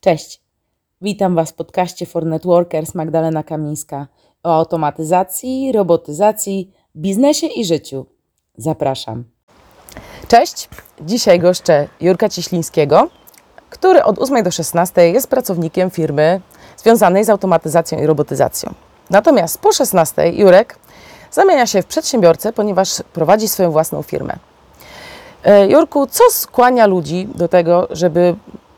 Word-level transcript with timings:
Cześć. 0.00 0.42
Witam 1.00 1.34
Was 1.34 1.50
w 1.50 1.54
podcaście 1.54 2.06
For 2.06 2.26
Networkers 2.26 2.94
Magdalena 2.94 3.42
Kamińska 3.42 4.06
o 4.42 4.54
automatyzacji, 4.56 5.72
robotyzacji, 5.72 6.72
biznesie 6.96 7.46
i 7.46 7.64
życiu. 7.64 8.06
Zapraszam. 8.56 9.24
Cześć. 10.28 10.68
Dzisiaj 11.00 11.40
goszczę 11.40 11.88
Jurka 12.00 12.28
Cieślińskiego, 12.28 13.08
który 13.70 14.04
od 14.04 14.18
8 14.18 14.42
do 14.42 14.50
16 14.50 15.10
jest 15.10 15.28
pracownikiem 15.28 15.90
firmy 15.90 16.40
związanej 16.76 17.24
z 17.24 17.30
automatyzacją 17.30 17.98
i 17.98 18.06
robotyzacją. 18.06 18.74
Natomiast 19.10 19.58
po 19.58 19.72
16 19.72 20.28
Jurek 20.28 20.78
zamienia 21.34 21.66
się 21.66 21.82
w 21.82 21.86
przedsiębiorcę, 21.86 22.52
ponieważ 22.52 23.02
prowadzi 23.12 23.48
swoją 23.48 23.70
własną 23.70 24.02
firmę. 24.02 24.36
E, 25.44 25.66
Jurku, 25.68 26.06
co 26.06 26.24
skłania 26.30 26.86
ludzi 26.86 27.28
do 27.34 27.48
tego, 27.48 27.88
żeby 27.90 28.34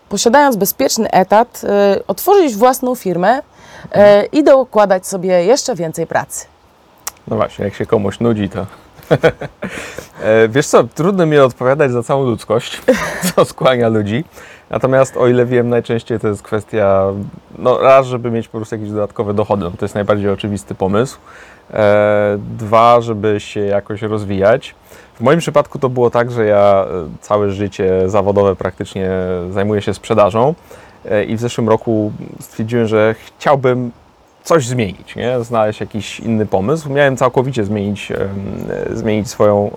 posiadając 0.08 0.56
bezpieczny 0.56 1.10
etat, 1.10 1.62
e, 1.64 2.00
otworzyć 2.06 2.54
własną 2.54 2.94
firmę 2.94 3.42
e, 3.92 4.24
i 4.24 4.44
dokładać 4.44 5.06
sobie 5.06 5.44
jeszcze 5.44 5.74
więcej 5.74 6.06
pracy? 6.06 6.46
No 7.28 7.36
właśnie, 7.36 7.64
jak 7.64 7.74
się 7.74 7.86
komuś 7.86 8.20
nudzi, 8.20 8.48
to. 8.48 8.66
Wiesz 10.48 10.66
co, 10.66 10.84
trudno 10.84 11.26
mi 11.26 11.38
odpowiadać 11.38 11.90
za 11.90 12.02
całą 12.02 12.24
ludzkość, 12.24 12.82
co 13.34 13.44
skłania 13.44 13.88
ludzi. 13.88 14.24
Natomiast 14.70 15.16
o 15.16 15.28
ile 15.28 15.46
wiem, 15.46 15.68
najczęściej 15.68 16.20
to 16.20 16.28
jest 16.28 16.42
kwestia, 16.42 17.06
no 17.58 17.78
raz, 17.78 18.06
żeby 18.06 18.30
mieć 18.30 18.48
po 18.48 18.58
prostu 18.58 18.74
jakieś 18.74 18.90
dodatkowe 18.90 19.34
dochody, 19.34 19.64
no 19.64 19.70
to 19.70 19.84
jest 19.84 19.94
najbardziej 19.94 20.30
oczywisty 20.30 20.74
pomysł. 20.74 21.18
E, 21.74 22.38
dwa, 22.58 23.00
żeby 23.00 23.40
się 23.40 23.60
jakoś 23.60 24.02
rozwijać. 24.02 24.74
W 25.14 25.20
moim 25.20 25.38
przypadku 25.38 25.78
to 25.78 25.88
było 25.88 26.10
tak, 26.10 26.30
że 26.30 26.46
ja 26.46 26.86
e, 26.88 27.08
całe 27.20 27.50
życie 27.50 28.08
zawodowe 28.08 28.56
praktycznie 28.56 29.10
zajmuję 29.50 29.82
się 29.82 29.94
sprzedażą 29.94 30.54
e, 31.10 31.24
i 31.24 31.36
w 31.36 31.40
zeszłym 31.40 31.68
roku 31.68 32.12
stwierdziłem, 32.40 32.86
że 32.86 33.14
chciałbym 33.14 33.90
coś 34.44 34.66
zmienić, 34.66 35.16
nie? 35.16 35.44
znaleźć 35.44 35.80
jakiś 35.80 36.20
inny 36.20 36.46
pomysł. 36.46 36.90
Miałem 36.90 37.16
całkowicie 37.16 37.64
zmienić, 37.64 38.12
zmienić 38.92 39.30
swoją, 39.30 39.70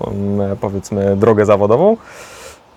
powiedzmy, 0.62 1.16
drogę 1.16 1.46
zawodową. 1.46 1.98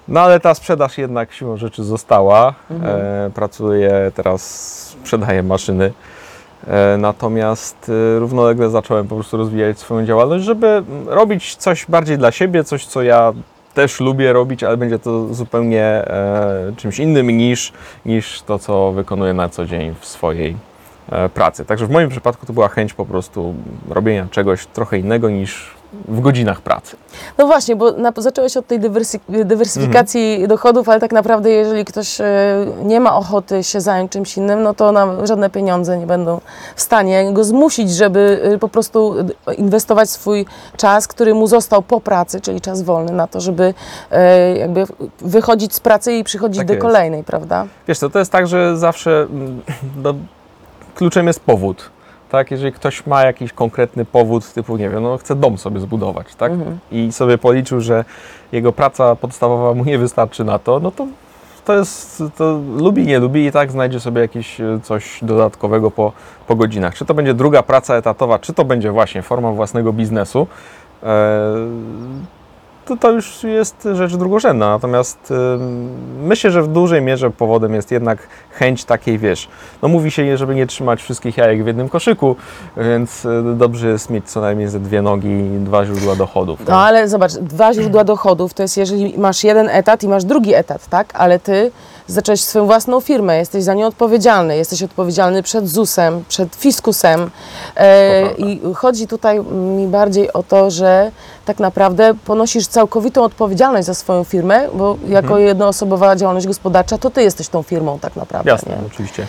No 0.09 0.21
ale 0.21 0.41
ta 0.41 0.55
sprzedaż 0.55 0.99
jednak 0.99 1.33
siłą 1.33 1.57
rzeczy 1.57 1.85
została. 1.85 2.55
E, 2.85 3.31
pracuję 3.35 4.13
teraz, 4.15 4.43
sprzedaję 5.03 5.43
maszyny. 5.43 5.93
E, 6.67 6.97
natomiast 6.99 7.91
e, 8.17 8.19
równolegle 8.19 8.71
zacząłem 8.71 9.09
po 9.09 9.15
prostu 9.15 9.37
rozwijać 9.37 9.79
swoją 9.79 10.07
działalność, 10.07 10.45
żeby 10.45 10.83
robić 11.07 11.57
coś 11.57 11.87
bardziej 11.89 12.19
dla 12.19 12.31
siebie, 12.31 12.65
coś 12.65 12.87
co 12.87 13.03
ja 13.03 13.33
też 13.75 14.01
lubię 14.01 14.33
robić, 14.33 14.65
ale 14.65 14.77
będzie 14.77 14.99
to 14.99 15.35
zupełnie 15.35 15.85
e, 15.85 16.73
czymś 16.77 16.99
innym 16.99 17.31
niż, 17.31 17.73
niż 18.07 18.43
to, 18.43 18.59
co 18.59 18.93
wykonuję 18.93 19.33
na 19.33 19.49
co 19.49 19.67
dzień 19.67 19.95
w 20.01 20.07
swojej 20.07 20.57
pracy. 21.35 21.65
Także 21.65 21.87
w 21.87 21.91
moim 21.91 22.09
przypadku 22.09 22.47
to 22.47 22.53
była 22.53 22.69
chęć 22.69 22.95
po 22.95 23.07
prostu 23.07 23.55
robienia 23.89 24.27
czegoś 24.31 24.67
trochę 24.67 24.99
innego 24.99 25.31
niż 25.31 25.71
w 26.09 26.21
godzinach 26.21 26.61
pracy. 26.61 26.97
No 27.39 27.47
właśnie, 27.47 27.77
bo 27.77 27.93
na, 27.93 28.13
zacząłeś 28.17 28.57
od 28.57 28.67
tej 28.67 28.81
dywersy- 28.81 29.45
dywersyfikacji 29.45 30.31
Mhm. 30.33 30.49
dochodów, 30.49 30.89
ale 30.89 31.01
tak 31.01 31.13
naprawdę 31.13 31.51
jeżeli 31.51 31.85
ktoś 31.85 32.21
e, 32.21 32.25
nie 32.85 33.01
ma 33.01 33.17
ochoty 33.17 33.65
się 33.65 33.81
zająć 33.81 34.13
czymś 34.13 34.37
innym, 34.37 34.63
no 34.63 34.75
to 34.75 34.93
nam 34.93 35.27
żadne 35.27 35.51
pieniądze 35.51 35.99
nie 35.99 36.07
będą 36.07 36.41
w 36.77 36.81
stanie 36.83 37.33
go 37.33 37.45
zmusić, 37.45 37.91
żeby 37.91 38.41
e, 38.55 38.59
po 38.59 38.69
prostu 38.69 39.15
inwestować 39.59 40.11
swój 40.11 40.47
czas, 40.77 41.07
który 41.09 41.35
mu 41.35 41.47
został 41.47 41.83
po 41.83 42.01
pracy, 42.01 42.41
czyli 42.41 42.61
czas 42.61 42.83
wolny 42.83 43.13
na 43.13 43.27
to, 43.27 43.41
żeby 43.41 43.75
e, 44.11 44.57
jakby 44.59 44.85
wychodzić 45.19 45.75
z 45.75 45.81
pracy 45.81 46.13
i 46.13 46.25
przychodzić 46.25 46.59
Tak 46.59 46.67
do 46.67 46.73
jest. 46.75 46.83
kolejnej, 46.83 47.25
prawda? 47.25 47.67
Wiesz 47.89 47.99
co, 47.99 48.11
to 48.11 48.19
jest 48.19 48.33
tak, 48.33 48.47
że 48.47 48.77
zawsze 48.79 49.27
mm, 49.31 49.61
no, 50.03 50.15
kluczem 50.95 51.27
jest 51.27 51.41
powód. 51.41 51.91
Tak, 52.33 52.51
jeżeli 52.51 52.73
ktoś 52.73 53.07
ma 53.07 53.23
jakiś 53.23 53.53
konkretny 53.53 54.05
powód, 54.05 54.53
typu, 54.53 54.77
nie 54.77 54.91
wiem, 54.91 55.03
no 55.03 55.19
chce 55.19 55.35
dom 55.35 55.59
sobie 55.59 55.81
zbudować, 55.81 56.35
tak? 56.35 56.53
Mhm. 56.53 56.79
I 56.93 57.13
sobie 57.13 57.39
policzył, 57.39 57.81
że 57.81 58.05
jego 58.53 58.73
praca 58.73 59.17
podstawowa 59.17 59.75
mu 59.75 59.85
nie 59.85 59.99
wystarczy 59.99 60.45
na 60.45 60.59
to, 60.59 60.81
no 60.81 60.91
to 60.91 61.07
to 61.65 61.75
jest, 61.75 62.23
to 62.37 62.61
lubi, 62.77 63.07
nie 63.07 63.19
lubi 63.19 63.47
i 63.47 63.53
tak 63.53 63.73
znajdzie 63.73 64.01
sobie 64.01 64.21
jakieś 64.21 64.61
e, 64.61 64.81
coś 64.83 65.19
dodatkowego 65.23 65.91
po, 65.91 66.13
po 66.47 66.57
godzinach. 66.57 66.95
Czy 66.95 67.05
to 67.05 67.15
będzie 67.15 67.35
druga 67.35 67.63
praca 67.63 67.97
etatowa, 67.97 68.39
czy 68.39 68.53
to 68.53 68.65
będzie 68.65 68.91
właśnie 68.91 69.23
forma 69.23 69.53
własnego 69.53 69.93
biznesu, 69.93 70.47
e, 71.03 71.07
to, 72.85 72.97
to 72.97 73.11
już 73.11 73.43
jest 73.45 73.89
rzecz 73.93 74.17
drugorzędna. 74.17 74.71
Natomiast 74.71 75.33
myślę, 76.23 76.51
że 76.51 76.63
w 76.63 76.69
dużej 76.69 77.03
mierze 77.03 77.31
powodem 77.31 77.75
jest 77.75 77.91
jednak 77.91 78.19
chęć 78.51 78.85
takiej, 78.85 79.19
wiesz, 79.19 79.49
no 79.83 79.89
mówi 79.89 80.11
się, 80.11 80.37
żeby 80.37 80.55
nie 80.55 80.67
trzymać 80.67 81.03
wszystkich 81.03 81.37
jajek 81.37 81.65
w 81.65 81.67
jednym 81.67 81.89
koszyku, 81.89 82.37
więc 82.77 83.25
y, 83.25 83.43
dobrze 83.57 83.89
jest 83.89 84.11
mieć 84.11 84.31
co 84.31 84.41
najmniej 84.41 84.69
ze 84.69 84.81
dwie 84.81 85.03
nogi 85.03 85.29
i 85.29 85.59
dwa 85.65 85.87
źródła 85.87 86.17
dochodów. 86.17 86.59
tak? 86.59 86.69
No 86.69 86.81
ale 86.81 87.09
zobacz, 87.09 87.33
dwa 87.33 87.75
źródła 87.75 88.05
dochodów 88.05 88.55
to 88.55 88.63
jest 88.63 88.77
jeżeli 88.77 89.19
masz 89.19 89.45
jeden 89.45 89.69
etat 89.69 90.03
i 90.03 90.09
masz 90.09 90.25
drugi 90.25 90.55
etat, 90.55 90.89
tak? 90.89 91.09
Ale 91.15 91.39
ty 91.39 91.71
zacząłeś 92.07 92.41
swoją 92.45 92.67
własną 92.67 93.01
firmę, 93.01 93.37
jesteś 93.39 93.65
za 93.65 93.75
nią 93.75 93.87
odpowiedzialny, 93.87 94.57
jesteś 94.57 94.83
odpowiedzialny 94.83 95.43
przed 95.43 95.69
ZUS-em, 95.69 96.25
przed 96.29 96.57
fiskusem. 96.57 97.31
E. 97.77 98.33
I 98.39 98.61
chodzi 98.75 99.07
tutaj 99.07 99.41
mi 99.41 99.87
bardziej 99.87 100.33
o 100.33 100.43
to, 100.43 100.71
że 100.71 101.11
tak 101.45 101.59
naprawdę 101.59 102.15
ponosisz 102.25 102.67
całkowitą 102.67 103.23
odpowiedzialność 103.25 103.87
za 103.87 103.95
swoją 103.95 104.25
firmę, 104.25 104.69
bo 104.75 104.97
jako 105.09 105.27
Mhm. 105.29 105.47
jednoosobowa 105.47 106.17
działalność 106.17 106.47
gospodarcza 106.47 106.99
to 106.99 107.11
ty 107.11 107.23
jesteś 107.23 107.49
tą 107.49 107.63
firmą 107.63 107.99
tak 107.99 108.17
naprawdę. 108.17 108.51
Jasne, 108.51 108.73
nie? 108.81 108.87
oczywiście. 108.87 109.27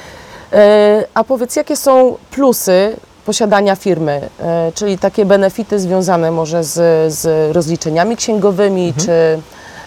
E, 0.53 1.03
A 1.13 1.23
powiedz, 1.23 1.55
jakie 1.55 1.75
są 1.75 2.15
plusy 2.31 2.95
posiadania 3.25 3.75
firmy, 3.75 4.29
e, 4.39 4.71
czyli 4.75 4.97
takie 4.97 5.25
benefity 5.25 5.79
związane 5.79 6.31
może 6.31 6.63
z, 6.63 6.73
z 7.13 7.51
rozliczeniami 7.55 8.15
księgowymi, 8.17 8.93
czy, 9.05 9.11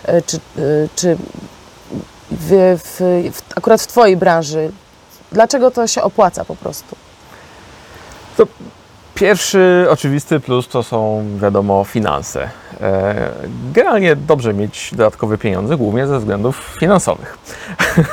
e, 0.05 0.23
czy, 0.23 0.37
e, 0.37 0.41
czy 0.97 1.17
w, 2.31 2.79
w, 2.85 3.01
w, 3.33 3.59
akurat 3.59 3.83
w 3.83 3.87
Twojej 3.87 4.17
branży, 4.17 4.71
dlaczego 5.33 5.71
to 5.71 5.87
się 5.87 6.03
opłaca 6.03 6.45
po 6.45 6.57
prostu? 6.57 6.97
Pierwszy 9.17 9.87
oczywisty 9.91 10.41
plus 10.41 10.69
to 10.69 10.83
są, 10.83 11.25
wiadomo, 11.43 11.85
finanse. 11.85 12.51
E, 12.81 13.31
Generalnie 13.73 14.17
dobrze 14.17 14.55
mieć 14.55 14.91
dodatkowe 14.93 15.39
pieniądze, 15.39 15.77
głównie 15.77 16.07
ze 16.07 16.19
względów 16.19 16.77
finansowych. 16.81 17.39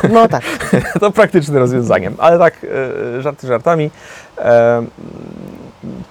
No 0.09 0.27
tak. 0.27 0.43
to 0.99 1.11
praktyczne 1.11 1.59
rozwiązanie. 1.59 2.11
Ale 2.17 2.39
tak, 2.39 2.53
e, 3.17 3.21
żarty 3.21 3.47
żartami. 3.47 3.91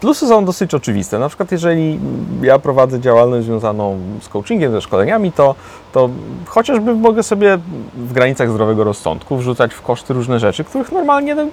Plusy 0.00 0.26
są 0.26 0.44
dosyć 0.44 0.74
oczywiste. 0.74 1.18
Na 1.18 1.28
przykład, 1.28 1.52
jeżeli 1.52 1.98
ja 2.42 2.58
prowadzę 2.58 3.00
działalność 3.00 3.46
związaną 3.46 3.98
z 4.20 4.28
coachingiem, 4.28 4.72
ze 4.72 4.80
szkoleniami, 4.80 5.32
to, 5.32 5.54
to 5.92 6.08
chociażby 6.46 6.94
mogę 6.94 7.22
sobie 7.22 7.58
w 7.94 8.12
granicach 8.12 8.50
zdrowego 8.50 8.84
rozsądku 8.84 9.36
wrzucać 9.36 9.74
w 9.74 9.82
koszty 9.82 10.14
różne 10.14 10.38
rzeczy, 10.38 10.64
których 10.64 10.92
normalnie, 10.92 11.34
no, 11.34 11.46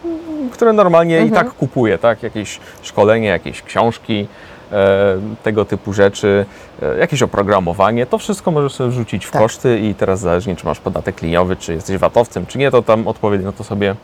które 0.51 0.73
normalnie 0.73 1.15
i 1.19 1.21
Mhm. 1.23 1.45
tak 1.45 1.53
kupuję, 1.53 1.97
tak? 1.97 2.23
Jakieś 2.23 2.59
szkolenie, 2.81 3.27
jakieś 3.27 3.61
książki, 3.61 4.27
e, 4.71 5.17
tego 5.43 5.65
typu 5.65 5.93
rzeczy, 5.93 6.45
e, 6.81 6.97
jakieś 6.97 7.21
oprogramowanie, 7.23 8.05
to 8.05 8.17
wszystko 8.17 8.51
możesz 8.51 8.73
sobie 8.73 8.89
wrzucić 8.89 9.25
w 9.25 9.31
Tak. 9.31 9.41
koszty 9.41 9.79
i 9.79 9.95
teraz 9.95 10.19
zależnie, 10.19 10.55
czy 10.55 10.65
masz 10.65 10.79
podatek 10.79 11.21
liniowy, 11.21 11.55
czy 11.55 11.73
jesteś 11.73 11.97
VAT-owcem, 11.97 12.45
czy 12.45 12.57
nie, 12.57 12.71
to 12.71 12.81
tam 12.81 13.07
odpowiednio 13.07 13.51
to 13.51 13.63
sobie 13.63 13.95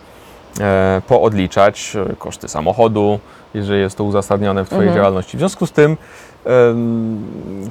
poodliczać, 1.07 1.95
e, 2.11 2.15
koszty 2.15 2.47
samochodu, 2.47 3.19
jeżeli 3.53 3.81
jest 3.81 3.97
to 3.97 4.03
uzasadnione 4.03 4.63
w 4.65 4.67
Twojej 4.67 4.87
Mhm. 4.87 4.97
działalności. 4.97 5.37
W 5.37 5.39
związku 5.39 5.65
z 5.67 5.71
tym 5.71 5.97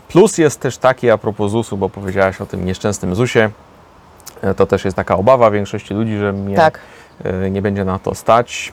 plus 0.09 0.39
jest 0.39 0.61
też 0.61 0.79
taki 0.79 1.11
a 1.11 1.19
propos 1.19 1.51
ZUS-u, 1.53 1.77
bo 1.77 1.89
powiedziałaś 1.89 2.41
o 2.41 2.47
tym 2.47 2.65
nieszczęsnym 2.65 3.15
ZUS-ie, 3.15 3.51
e, 4.43 4.55
to 4.55 4.67
też 4.67 4.85
jest 4.85 4.97
taka 4.97 5.17
obawa 5.17 5.51
większości 5.51 5.95
ludzi, 5.95 6.17
że 6.19 6.33
mnie 6.33 6.57
Tak. 6.57 6.79
e, 7.25 7.51
nie 7.51 7.63
będzie 7.63 7.85
na 7.85 7.99
to 7.99 8.15
stać. 8.15 8.73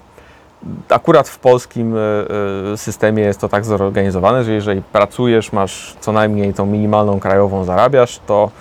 Akurat 0.89 1.30
w 1.30 1.39
polskim 1.39 1.95
e, 1.95 2.00
e, 2.74 2.77
systemie 2.77 3.24
jest 3.24 3.41
to 3.41 3.50
tak 3.50 3.65
zorganizowane, 3.65 4.44
że 4.44 4.51
jeżeli 4.51 4.81
pracujesz, 4.81 5.51
masz 5.53 5.95
co 6.00 6.12
najmniej 6.12 6.53
tą 6.53 6.65
minimalną 6.65 7.19
krajową 7.19 7.63
zarabiasz, 7.63 8.19
to 8.27 8.51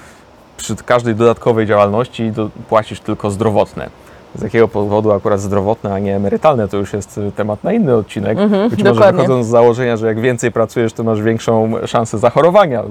przy 0.56 0.76
każdej 0.76 1.14
dodatkowej 1.14 1.66
działalności 1.66 2.32
płacisz 2.68 3.00
tylko 3.00 3.30
zdrowotne. 3.30 3.90
Z 4.34 4.42
jakiego 4.42 4.68
powodu 4.68 5.12
akurat 5.12 5.40
zdrowotne, 5.40 5.94
a 5.94 5.98
nie 5.98 6.16
emerytalne, 6.16 6.68
to 6.68 6.76
już 6.76 6.92
jest 6.92 7.18
y, 7.18 7.32
temat 7.32 7.64
na 7.64 7.72
inny 7.72 7.94
odcinek. 7.96 8.38
Mhm, 8.38 8.70
Być 8.70 8.84
może 8.84 9.12
wychodząc 9.12 9.46
z 9.46 9.48
założenia, 9.50 9.96
że 9.96 10.06
jak 10.06 10.20
więcej 10.20 10.52
pracujesz, 10.52 10.92
to 10.92 11.04
masz 11.04 11.22
większą 11.22 11.72
szansę 11.86 12.18
zachorowania 12.18 12.82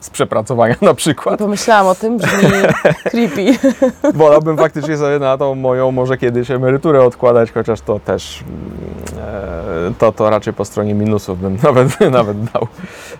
z 0.00 0.10
przepracowania 0.10 0.74
na 0.82 0.94
przykład. 0.94 1.38
Pomyślałam 1.38 1.86
o 1.86 1.94
tym, 1.94 2.16
brzmi 2.16 2.50
creepy. 3.10 3.68
Wolałbym 4.14 4.56
faktycznie 4.56 4.96
sobie 4.96 5.18
na 5.18 5.38
tą 5.38 5.54
moją 5.54 5.90
może 5.90 6.18
kiedyś 6.18 6.50
emeryturę 6.50 7.04
odkładać, 7.04 7.52
chociaż 7.52 7.80
to 7.80 8.00
też 8.00 8.44
mm, 8.48 9.28
e, 9.90 9.94
to, 9.98 10.12
to 10.12 10.30
raczej 10.30 10.52
po 10.52 10.64
stronie 10.64 10.94
minusów 10.94 11.40
bym 11.40 11.58
nawet, 11.64 12.00
nawet 12.00 12.44
dał. 12.44 12.66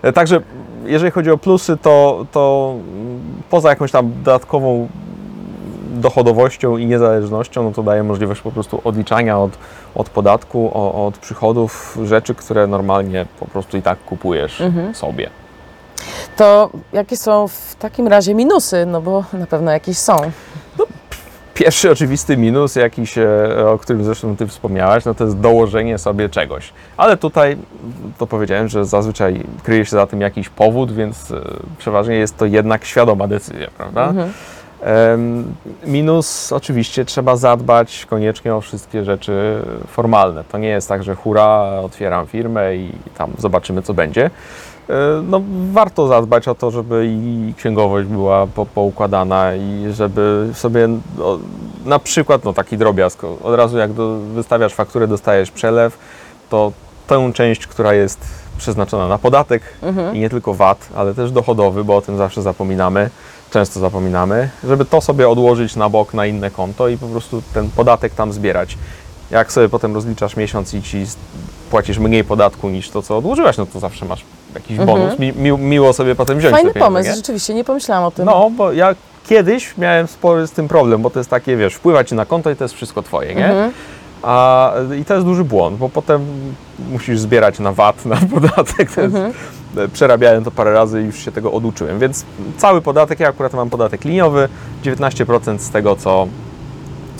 E, 0.01 0.13
Także 0.13 0.41
jeżeli 0.85 1.11
chodzi 1.11 1.31
o 1.31 1.37
plusy, 1.37 1.77
to, 1.77 2.25
to 2.31 2.73
mm, 2.75 3.19
poza 3.49 3.69
jakąś 3.69 3.91
tam 3.91 4.11
dodatkową 4.23 4.87
dochodowością 5.89 6.77
i 6.77 6.85
niezależnością, 6.85 7.63
no 7.63 7.71
to 7.71 7.83
daje 7.83 8.03
możliwość 8.03 8.41
po 8.41 8.51
prostu 8.51 8.81
odliczania 8.83 9.39
od, 9.39 9.51
od 9.95 10.09
podatku, 10.09 10.71
o, 10.73 11.05
od 11.07 11.17
przychodów 11.17 11.97
rzeczy, 12.03 12.35
które 12.35 12.67
normalnie 12.67 13.25
po 13.39 13.45
prostu 13.45 13.77
i 13.77 13.81
tak 13.81 13.99
kupujesz 14.05 14.61
Mhm. 14.61 14.95
sobie. 14.95 15.29
To 16.35 16.69
jakie 16.93 17.17
są 17.17 17.47
w 17.47 17.75
takim 17.79 18.07
razie 18.07 18.35
minusy? 18.35 18.85
No 18.85 19.01
bo 19.01 19.23
na 19.33 19.47
pewno 19.47 19.71
jakieś 19.71 19.97
są. 19.97 20.15
Pierwszy 21.53 21.91
oczywisty 21.91 22.37
minus, 22.37 22.75
jakiś, 22.75 23.15
o 23.67 23.77
którym 23.77 24.03
zresztą 24.03 24.35
Ty 24.37 24.47
wspomniałaś, 24.47 25.05
no 25.05 25.13
to 25.13 25.23
jest 25.23 25.37
dołożenie 25.39 25.97
sobie 25.97 26.29
czegoś. 26.29 26.73
Ale 26.97 27.17
tutaj 27.17 27.57
to 28.17 28.27
powiedziałem, 28.27 28.67
że 28.67 28.85
zazwyczaj 28.85 29.43
kryje 29.63 29.85
się 29.85 29.91
za 29.91 30.07
tym 30.07 30.21
jakiś 30.21 30.49
powód, 30.49 30.91
więc 30.91 31.31
e, 31.31 31.35
przeważnie 31.77 32.15
jest 32.15 32.37
to 32.37 32.45
jednak 32.45 32.85
świadoma 32.85 33.27
decyzja, 33.27 33.67
prawda? 33.77 34.07
Mhm. 34.09 34.33
Minus 35.85 36.51
oczywiście 36.51 37.05
trzeba 37.05 37.35
zadbać 37.35 38.05
koniecznie 38.09 38.55
o 38.55 38.61
wszystkie 38.61 39.05
rzeczy 39.05 39.61
formalne. 39.87 40.43
To 40.43 40.57
nie 40.57 40.67
jest 40.67 40.89
tak, 40.89 41.03
że 41.03 41.15
hura, 41.15 41.47
otwieram 41.83 42.27
firmę 42.27 42.75
i 42.75 42.91
tam 43.17 43.31
zobaczymy 43.37 43.81
co 43.81 43.93
będzie. 43.93 44.25
E, 44.25 44.93
No, 45.23 45.41
warto 45.71 46.07
zadbać 46.07 46.47
o 46.47 46.55
to, 46.55 46.71
żeby 46.71 47.05
i 47.09 47.53
księgowość 47.57 48.07
była 48.07 48.47
po, 48.47 48.65
poukładana 48.65 49.55
i 49.55 49.85
żeby 49.93 50.49
sobie 50.53 50.87
no, 51.17 51.39
na 51.85 51.99
przykład, 51.99 52.43
no 52.45 52.53
taki 52.53 52.77
drobiazg, 52.77 53.23
od 53.43 53.55
razu 53.55 53.77
jak 53.77 53.93
do, 53.93 54.17
wystawiasz 54.19 54.73
fakturę, 54.73 55.07
dostajesz 55.07 55.51
przelew, 55.51 55.97
to 56.49 56.71
tę 57.07 57.31
część, 57.33 57.67
która 57.67 57.93
jest 57.93 58.19
przeznaczona 58.57 59.07
na 59.07 59.17
podatek 59.17 59.63
Mhm. 59.83 60.15
i 60.15 60.19
nie 60.19 60.29
tylko 60.29 60.53
VAT, 60.53 60.89
ale 60.95 61.13
też 61.13 61.31
dochodowy, 61.31 61.83
bo 61.83 61.95
o 61.97 62.01
tym 62.01 62.17
zawsze 62.17 62.41
zapominamy, 62.41 63.09
często 63.51 63.79
zapominamy, 63.79 64.49
żeby 64.63 64.85
to 64.85 65.01
sobie 65.01 65.29
odłożyć 65.29 65.75
na 65.75 65.89
bok 65.89 66.13
na 66.13 66.25
inne 66.25 66.51
konto 66.51 66.87
i 66.89 66.97
po 66.97 67.07
prostu 67.07 67.41
ten 67.53 67.69
podatek 67.69 68.13
tam 68.13 68.33
zbierać. 68.33 68.77
Jak 69.31 69.51
sobie 69.51 69.69
potem 69.69 69.95
rozliczasz 69.95 70.35
miesiąc 70.35 70.73
i 70.73 70.81
ci 70.81 71.05
płacisz 71.71 71.97
mniej 71.99 72.23
podatku 72.23 72.69
niż 72.69 72.89
to, 72.89 73.01
co 73.01 73.17
odłożyłaś, 73.17 73.57
no 73.57 73.65
to 73.65 73.79
zawsze 73.79 74.05
masz 74.05 74.23
jakiś 74.55 74.79
Mhm. 74.79 74.87
bonus. 74.99 75.19
Mi, 75.19 75.33
mi, 75.33 75.51
miło 75.57 75.93
sobie 75.93 76.15
potem 76.15 76.37
wziąć 76.39 76.55
Fajny 76.55 76.69
te 76.69 76.73
pieniądze, 76.73 76.93
pomysł, 76.93 77.09
nie? 77.09 77.15
rzeczywiście, 77.15 77.53
nie 77.53 77.63
pomyślałam 77.63 78.03
o 78.05 78.11
tym. 78.11 78.25
No, 78.25 78.49
bo 78.57 78.71
ja 78.71 78.95
kiedyś 79.27 79.77
miałem 79.77 80.07
spory 80.07 80.47
z 80.47 80.51
tym 80.51 80.67
problem, 80.67 81.01
bo 81.01 81.09
to 81.09 81.19
jest 81.19 81.29
takie, 81.29 81.57
wiesz, 81.57 81.73
wpływa 81.75 82.03
ci 82.03 82.15
na 82.15 82.25
konto 82.25 82.49
i 82.49 82.55
to 82.55 82.63
jest 82.63 82.75
wszystko 82.75 83.01
twoje, 83.03 83.35
nie? 83.35 83.45
Mhm. 83.45 83.71
A, 84.23 84.73
I 85.01 85.05
to 85.05 85.13
jest 85.13 85.25
duży 85.25 85.43
błąd, 85.43 85.77
bo 85.77 85.89
potem 85.89 86.25
musisz 86.91 87.19
zbierać 87.19 87.59
na 87.59 87.71
VAT, 87.71 88.05
na 88.05 88.15
podatek. 88.33 88.97
Mhm. 88.97 89.33
Przerabiałem 89.93 90.43
to 90.43 90.51
parę 90.51 90.73
razy 90.73 91.01
i 91.01 91.05
już 91.05 91.19
się 91.19 91.31
tego 91.31 91.51
oduczyłem. 91.51 91.99
Więc 91.99 92.25
cały 92.57 92.81
podatek, 92.81 93.19
ja 93.19 93.29
akurat 93.29 93.53
mam 93.53 93.69
podatek 93.69 94.05
liniowy, 94.05 94.49
19% 94.83 95.59
z 95.59 95.69
tego, 95.69 95.95
co 95.95 96.27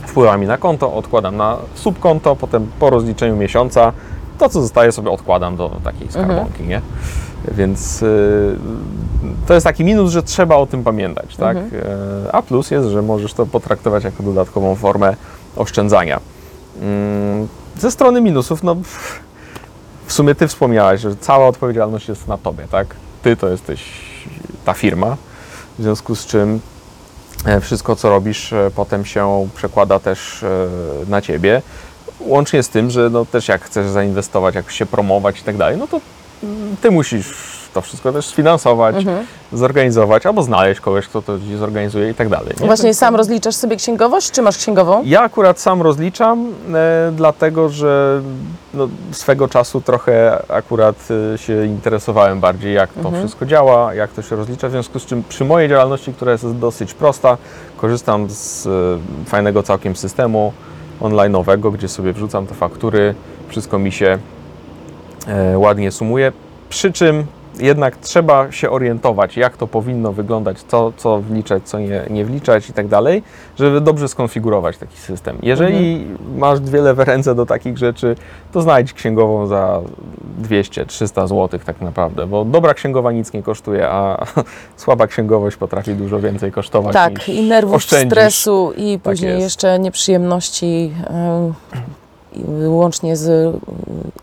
wpływa 0.08 0.38
mi 0.38 0.48
na 0.48 0.58
konto, 0.58 0.94
odkładam 0.94 1.38
na 1.38 1.58
subkonto, 1.76 2.36
potem 2.36 2.68
po 2.80 2.90
rozliczeniu 2.90 3.36
miesiąca 3.36 3.94
to, 4.38 4.50
co 4.50 4.62
zostaje, 4.62 4.92
sobie 4.92 5.10
odkładam 5.10 5.56
do 5.56 5.70
takiej 5.84 6.12
skarbonki, 6.12 6.64
nie? 6.64 6.82
Więc 7.52 8.02
y, 8.02 8.56
to 9.48 9.54
jest 9.54 9.64
taki 9.64 9.84
minus, 9.84 10.12
że 10.12 10.24
trzeba 10.24 10.56
o 10.56 10.66
tym 10.66 10.84
pamiętać, 10.84 11.36
tak? 11.38 11.58
Y, 11.58 12.32
A 12.32 12.42
plus 12.42 12.72
jest, 12.72 12.88
że 12.88 13.02
możesz 13.02 13.34
to 13.34 13.46
potraktować 13.46 14.04
jako 14.04 14.24
dodatkową 14.24 14.76
formę 14.76 15.16
oszczędzania. 15.56 16.20
Mm, 16.82 17.48
Ze 17.78 17.92
strony 17.92 18.22
minusów, 18.22 18.64
no 18.64 18.76
w 20.06 20.14
sumie 20.14 20.36
Ty 20.36 20.48
wspomniałaś, 20.48 21.02
że 21.02 21.16
cała 21.16 21.48
odpowiedzialność 21.48 22.10
jest 22.10 22.28
na 22.28 22.38
Tobie, 22.38 22.68
tak? 22.72 22.88
Ty 23.24 23.36
to 23.36 23.50
jesteś 23.50 23.84
ta 24.66 24.74
firma, 24.74 25.18
w 25.80 25.84
związku 25.84 26.16
z 26.16 26.26
czym 26.26 26.60
e, 27.46 27.62
wszystko, 27.62 27.96
co 27.96 28.10
robisz, 28.10 28.54
e, 28.54 28.72
potem 28.76 29.06
się 29.06 29.48
przekłada 29.56 30.00
też 30.00 30.44
e, 30.44 30.68
na 31.08 31.22
Ciebie. 31.22 31.62
Łącznie 32.20 32.64
z 32.64 32.70
tym, 32.70 32.90
że 32.90 33.10
no 33.10 33.26
też 33.26 33.48
jak 33.48 33.64
chcesz 33.64 33.88
zainwestować, 33.88 34.56
jak 34.56 34.72
się 34.72 34.86
promować 34.86 35.40
i 35.40 35.44
tak 35.44 35.58
dalej, 35.58 35.78
no 35.78 35.88
to 35.88 36.02
mm, 36.44 36.78
Ty 36.82 36.92
musisz 36.92 37.59
to 37.74 37.82
wszystko 37.82 38.12
też 38.14 38.26
sfinansować, 38.26 38.96
Mhm. 38.96 39.26
zorganizować, 39.54 40.26
albo 40.26 40.44
znaleźć 40.44 40.82
kogoś, 40.82 41.08
kto 41.08 41.22
to 41.22 41.34
zorganizuje 41.60 42.10
i 42.10 42.14
tak 42.16 42.30
dalej. 42.30 42.54
nie? 42.60 42.66
Właśnie 42.68 42.94
sam 42.94 43.16
rozliczasz 43.16 43.56
sobie 43.56 43.76
księgowość, 43.76 44.32
czy 44.32 44.42
masz 44.42 44.58
księgową? 44.58 45.02
Ja 45.06 45.22
akurat 45.22 45.60
sam 45.60 45.82
rozliczam, 45.82 46.48
e, 46.74 47.12
dlatego 47.16 47.70
że 47.70 48.22
no, 48.74 48.88
swego 49.12 49.48
czasu 49.48 49.82
trochę 49.82 50.42
akurat 50.52 50.96
e, 51.34 51.38
się 51.38 51.66
interesowałem 51.66 52.40
bardziej, 52.40 52.74
jak 52.74 52.94
to 52.94 53.00
Mhm. 53.00 53.16
wszystko 53.20 53.46
działa, 53.46 53.94
jak 53.94 54.12
to 54.12 54.22
się 54.22 54.36
rozlicza. 54.36 54.68
W 54.68 54.72
związku 54.72 55.00
z 55.00 55.06
czym 55.06 55.24
przy 55.30 55.46
mojej 55.46 55.70
działalności, 55.70 56.14
która 56.14 56.32
jest 56.32 56.58
dosyć 56.58 56.94
prosta, 56.94 57.38
korzystam 57.78 58.30
z 58.30 58.68
e, 58.68 58.70
fajnego 59.30 59.64
całkiem 59.64 59.96
systemu 59.96 60.54
online'owego, 61.02 61.72
gdzie 61.74 61.88
sobie 61.88 62.14
wrzucam 62.14 62.48
te 62.48 62.56
faktury, 62.56 63.16
wszystko 63.48 63.80
mi 63.80 63.92
się 63.92 64.18
e, 65.28 65.58
ładnie 65.58 65.92
sumuje. 65.92 66.32
Przy 66.70 66.92
czym 66.92 67.26
jednak 67.60 67.98
trzeba 67.98 68.52
się 68.52 68.70
orientować, 68.70 69.38
jak 69.38 69.58
to 69.58 69.68
powinno 69.68 70.14
wyglądać, 70.14 70.58
co, 70.68 70.92
co 70.98 71.20
wliczać, 71.22 71.64
co 71.64 71.80
nie, 71.80 72.04
nie 72.10 72.26
wliczać 72.26 72.70
i 72.70 72.74
tak 72.74 72.88
dalej, 72.88 73.24
żeby 73.60 73.82
dobrze 73.82 74.08
skonfigurować 74.08 74.78
taki 74.78 74.98
system. 74.98 75.38
Jeżeli 75.44 76.08
masz 76.38 76.60
dwie 76.60 76.82
lewe 76.82 77.06
ręce 77.06 77.36
do 77.36 77.46
takich 77.46 77.78
rzeczy, 77.78 78.16
to 78.52 78.62
znajdź 78.62 78.94
księgową 78.94 79.48
za 79.48 79.82
200-300 80.42 81.28
zł 81.28 81.60
tak 81.66 81.82
naprawdę, 81.82 82.28
bo 82.28 82.46
dobra 82.46 82.74
księgowa 82.74 83.12
nic 83.12 83.34
nie 83.34 83.44
kosztuje, 83.44 83.90
a 83.90 84.26
słaba 84.78 85.08
księgowość 85.08 85.58
potrafi 85.58 85.96
dużo 85.96 86.20
więcej 86.20 86.52
kosztować 86.52 86.94
Tak, 86.94 87.30
i 87.30 87.42
nerwów, 87.48 87.84
stresu 87.84 88.74
i 88.78 89.00
później 89.04 89.32
jest. 89.32 89.44
jeszcze 89.44 89.80
nieprzyjemności, 89.80 90.92
łącznie 92.68 93.18
z 93.18 93.28
y, 93.28 93.60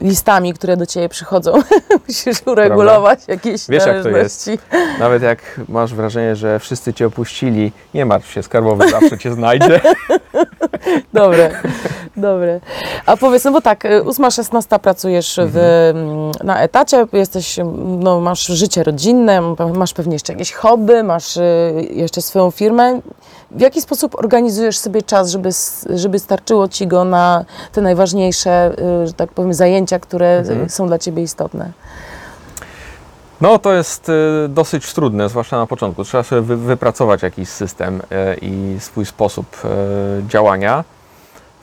listami, 0.00 0.54
które 0.54 0.76
do 0.76 0.86
Ciebie 0.86 1.08
przychodzą. 1.08 1.52
Musisz 2.08 2.46
uregulować 2.46 3.20
jakieś 3.28 3.68
Wiesz, 3.68 3.86
jak 3.86 4.02
to 4.02 4.08
jest. 4.08 4.50
Nawet 4.98 5.22
jak 5.22 5.60
masz 5.68 5.94
wrażenie, 5.94 6.36
że 6.36 6.58
wszyscy 6.58 6.94
cię 6.94 7.06
opuścili, 7.06 7.72
nie 7.94 8.06
martw 8.06 8.32
się, 8.32 8.42
skarbowy 8.42 8.90
zawsze 8.90 9.18
cię 9.18 9.32
znajdzie. 9.34 9.80
Dobre, 11.12 11.62
dobre. 12.16 12.60
A 13.06 13.16
powiedz, 13.16 13.44
no 13.44 13.52
bo 13.52 13.60
tak, 13.60 13.84
y, 13.84 14.02
8-16 14.04 14.78
pracujesz 14.78 15.40
w, 15.42 15.56
mm, 15.94 16.32
na 16.44 16.60
etacie, 16.62 17.06
jesteś, 17.12 17.58
no, 17.98 18.20
masz 18.20 18.46
życie 18.46 18.82
rodzinne, 18.82 19.40
masz 19.74 19.92
pewnie 19.92 20.12
jeszcze 20.12 20.32
jakieś 20.32 20.52
hobby, 20.52 21.02
masz 21.02 21.36
y, 21.36 21.42
jeszcze 21.90 22.22
swoją 22.22 22.50
firmę. 22.50 23.00
W 23.50 23.60
jaki 23.60 23.80
sposób 23.80 24.14
organizujesz 24.14 24.78
sobie 24.78 25.02
czas, 25.02 25.30
żeby, 25.30 25.48
żeby 25.90 26.18
starczyło 26.18 26.68
Ci 26.68 26.86
go 26.86 27.04
na 27.04 27.44
te 27.72 27.80
najważniejsze, 27.80 28.72
y, 29.02 29.06
że 29.06 29.12
tak 29.12 29.30
powiem, 29.30 29.54
zajęcia, 29.54 29.98
które 29.98 30.36
y, 30.46 30.50
Mhm. 30.52 30.68
są 30.70 30.86
dla 30.86 30.98
Ciebie 30.98 31.22
istotne? 31.22 31.70
No 33.40 33.58
to 33.58 33.72
jest 33.72 34.08
y, 34.08 34.12
dosyć 34.48 34.92
trudne, 34.94 35.28
zwłaszcza 35.28 35.56
na 35.56 35.66
początku. 35.66 36.04
Trzeba 36.04 36.22
sobie 36.22 36.42
wy, 36.42 36.56
wypracować 36.56 37.22
jakiś 37.22 37.48
system 37.48 38.00
y, 38.00 38.36
i 38.42 38.76
swój 38.80 39.06
sposób 39.06 39.46
y, 39.64 39.68
działania. 40.28 40.84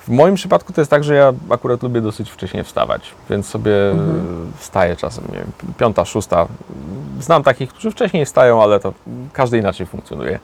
W 0.04 0.10
moim 0.10 0.36
przypadku 0.36 0.74
to 0.74 0.82
jest 0.82 0.92
tak, 0.92 1.04
że 1.04 1.16
ja 1.16 1.34
akurat 1.50 1.84
lubię 1.84 2.02
dosyć 2.02 2.30
wcześnie 2.32 2.64
wstawać, 2.64 3.12
więc 3.30 3.48
sobie 3.48 3.92
Mhm. 3.92 4.52
wstaję 4.58 4.96
czasem, 4.96 5.24
nie 5.32 5.38
wiem, 5.38 5.52
piąta, 5.78 6.06
szósta. 6.06 6.48
Znam 7.20 7.44
takich, 7.44 7.70
którzy 7.70 7.92
wcześniej 7.92 8.26
wstają, 8.26 8.64
ale 8.64 8.80
to 8.80 8.94
każdy 9.34 9.58
inaczej 9.58 9.86
funkcjonuje. 9.88 10.36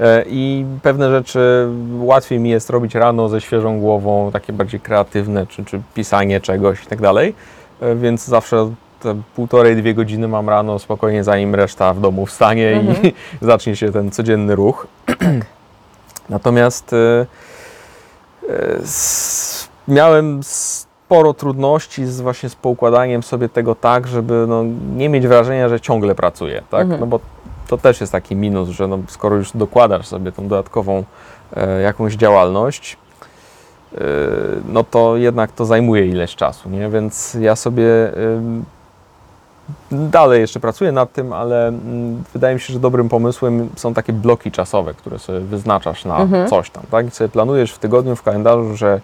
Y, 0.00 0.04
I 0.26 0.64
pewne 0.82 1.10
rzeczy 1.10 1.68
łatwiej 2.00 2.38
mi 2.40 2.50
jest 2.50 2.70
robić 2.70 2.94
rano 2.94 3.28
ze 3.28 3.40
świeżą 3.40 3.80
głową, 3.80 4.30
takie 4.32 4.52
bardziej 4.52 4.80
kreatywne, 4.80 5.46
czy, 5.46 5.64
czy 5.64 5.80
pisanie 5.94 6.40
czegoś 6.40 6.82
i 6.84 6.86
tak 6.86 7.00
dalej. 7.00 7.34
Y, 7.82 7.96
Więc 7.96 8.24
zawsze 8.24 8.70
te 9.00 9.22
półtorej, 9.36 9.76
dwie 9.76 9.94
godziny 9.94 10.28
mam 10.28 10.48
rano 10.48 10.78
spokojnie, 10.78 11.24
zanim 11.24 11.54
reszta 11.54 11.94
w 11.94 12.00
domu 12.00 12.26
wstanie 12.26 12.70
Mhm. 12.70 13.06
i 13.06 13.12
zacznie 13.46 13.76
się 13.76 13.92
ten 13.92 14.10
codzienny 14.10 14.54
ruch. 14.54 14.86
Natomiast 16.28 16.92
y, 16.92 16.96
y, 16.96 17.00
s- 17.00 17.26
miałem 19.88 20.40
sporo 20.42 21.34
trudności 21.34 22.06
z, 22.06 22.20
właśnie 22.20 22.48
z 22.48 22.54
poukładaniem 22.54 23.22
sobie 23.22 23.48
tego 23.48 23.74
tak, 23.74 24.06
żeby 24.06 24.44
no, 24.48 24.64
nie 24.96 25.08
mieć 25.08 25.26
wrażenia, 25.26 25.68
że 25.68 25.80
ciągle 25.80 26.14
pracuję, 26.14 26.62
tak? 26.70 26.82
Mhm. 26.82 27.00
No 27.00 27.06
bo 27.06 27.20
to 27.68 27.78
też 27.78 28.00
jest 28.00 28.12
taki 28.12 28.36
minus, 28.36 28.68
że 28.68 28.88
no, 28.88 28.98
skoro 29.08 29.36
już 29.36 29.52
dokładasz 29.52 30.06
sobie 30.06 30.32
tą 30.32 30.48
dodatkową 30.48 31.04
e, 31.56 31.80
jakąś 31.80 32.14
działalność, 32.14 32.96
e, 33.94 33.98
no 34.68 34.84
to 34.84 35.16
jednak 35.16 35.52
to 35.52 35.64
zajmuje 35.64 36.06
ileś 36.06 36.36
czasu, 36.36 36.70
nie? 36.70 36.88
Więc 36.88 37.36
ja 37.40 37.56
sobie 37.56 37.84
ym, 38.36 38.64
dalej 39.90 40.40
jeszcze 40.40 40.60
pracuję 40.60 40.92
nad 40.92 41.12
tym, 41.12 41.32
ale 41.32 41.68
mm, 41.68 42.24
wydaje 42.32 42.54
mi 42.54 42.60
się, 42.60 42.72
że 42.72 42.80
dobrym 42.80 43.08
pomysłem 43.08 43.68
są 43.76 43.94
takie 43.94 44.12
bloki 44.12 44.50
czasowe, 44.52 44.94
które 44.94 45.18
sobie 45.18 45.40
wyznaczasz 45.40 46.04
na 46.04 46.16
Mhm. 46.18 46.48
coś 46.48 46.70
tam, 46.70 46.82
tak? 46.90 47.06
I 47.06 47.10
sobie 47.10 47.28
planujesz 47.28 47.72
w 47.72 47.78
tygodniu, 47.78 48.16
w 48.16 48.22
kalendarzu, 48.22 48.76
że 48.76 49.00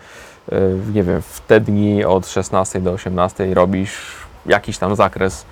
y, 0.53 0.57
nie 0.95 1.03
wiem, 1.03 1.23
w 1.23 1.41
te 1.41 1.61
dni 1.61 2.05
od 2.05 2.27
16 2.29 2.81
do 2.81 2.93
18 2.93 3.55
robisz 3.55 3.93
jakiś 4.47 4.79
tam 4.79 4.97
zakres 4.97 5.45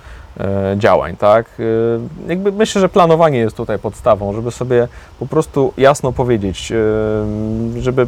działań, 0.77 1.17
tak? 1.17 1.45
E, 1.59 2.29
jakby 2.29 2.51
myślę, 2.51 2.81
że 2.81 2.89
planowanie 2.89 3.39
jest 3.39 3.57
tutaj 3.57 3.79
podstawą, 3.79 4.33
żeby 4.33 4.51
sobie 4.51 4.87
po 5.19 5.25
prostu 5.25 5.73
jasno 5.77 6.11
powiedzieć, 6.11 6.71
e, 6.71 6.75
żeby 7.81 8.07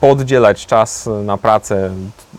poddzielać 0.00 0.66
czas 0.66 1.08
na 1.24 1.36
pracę 1.36 1.90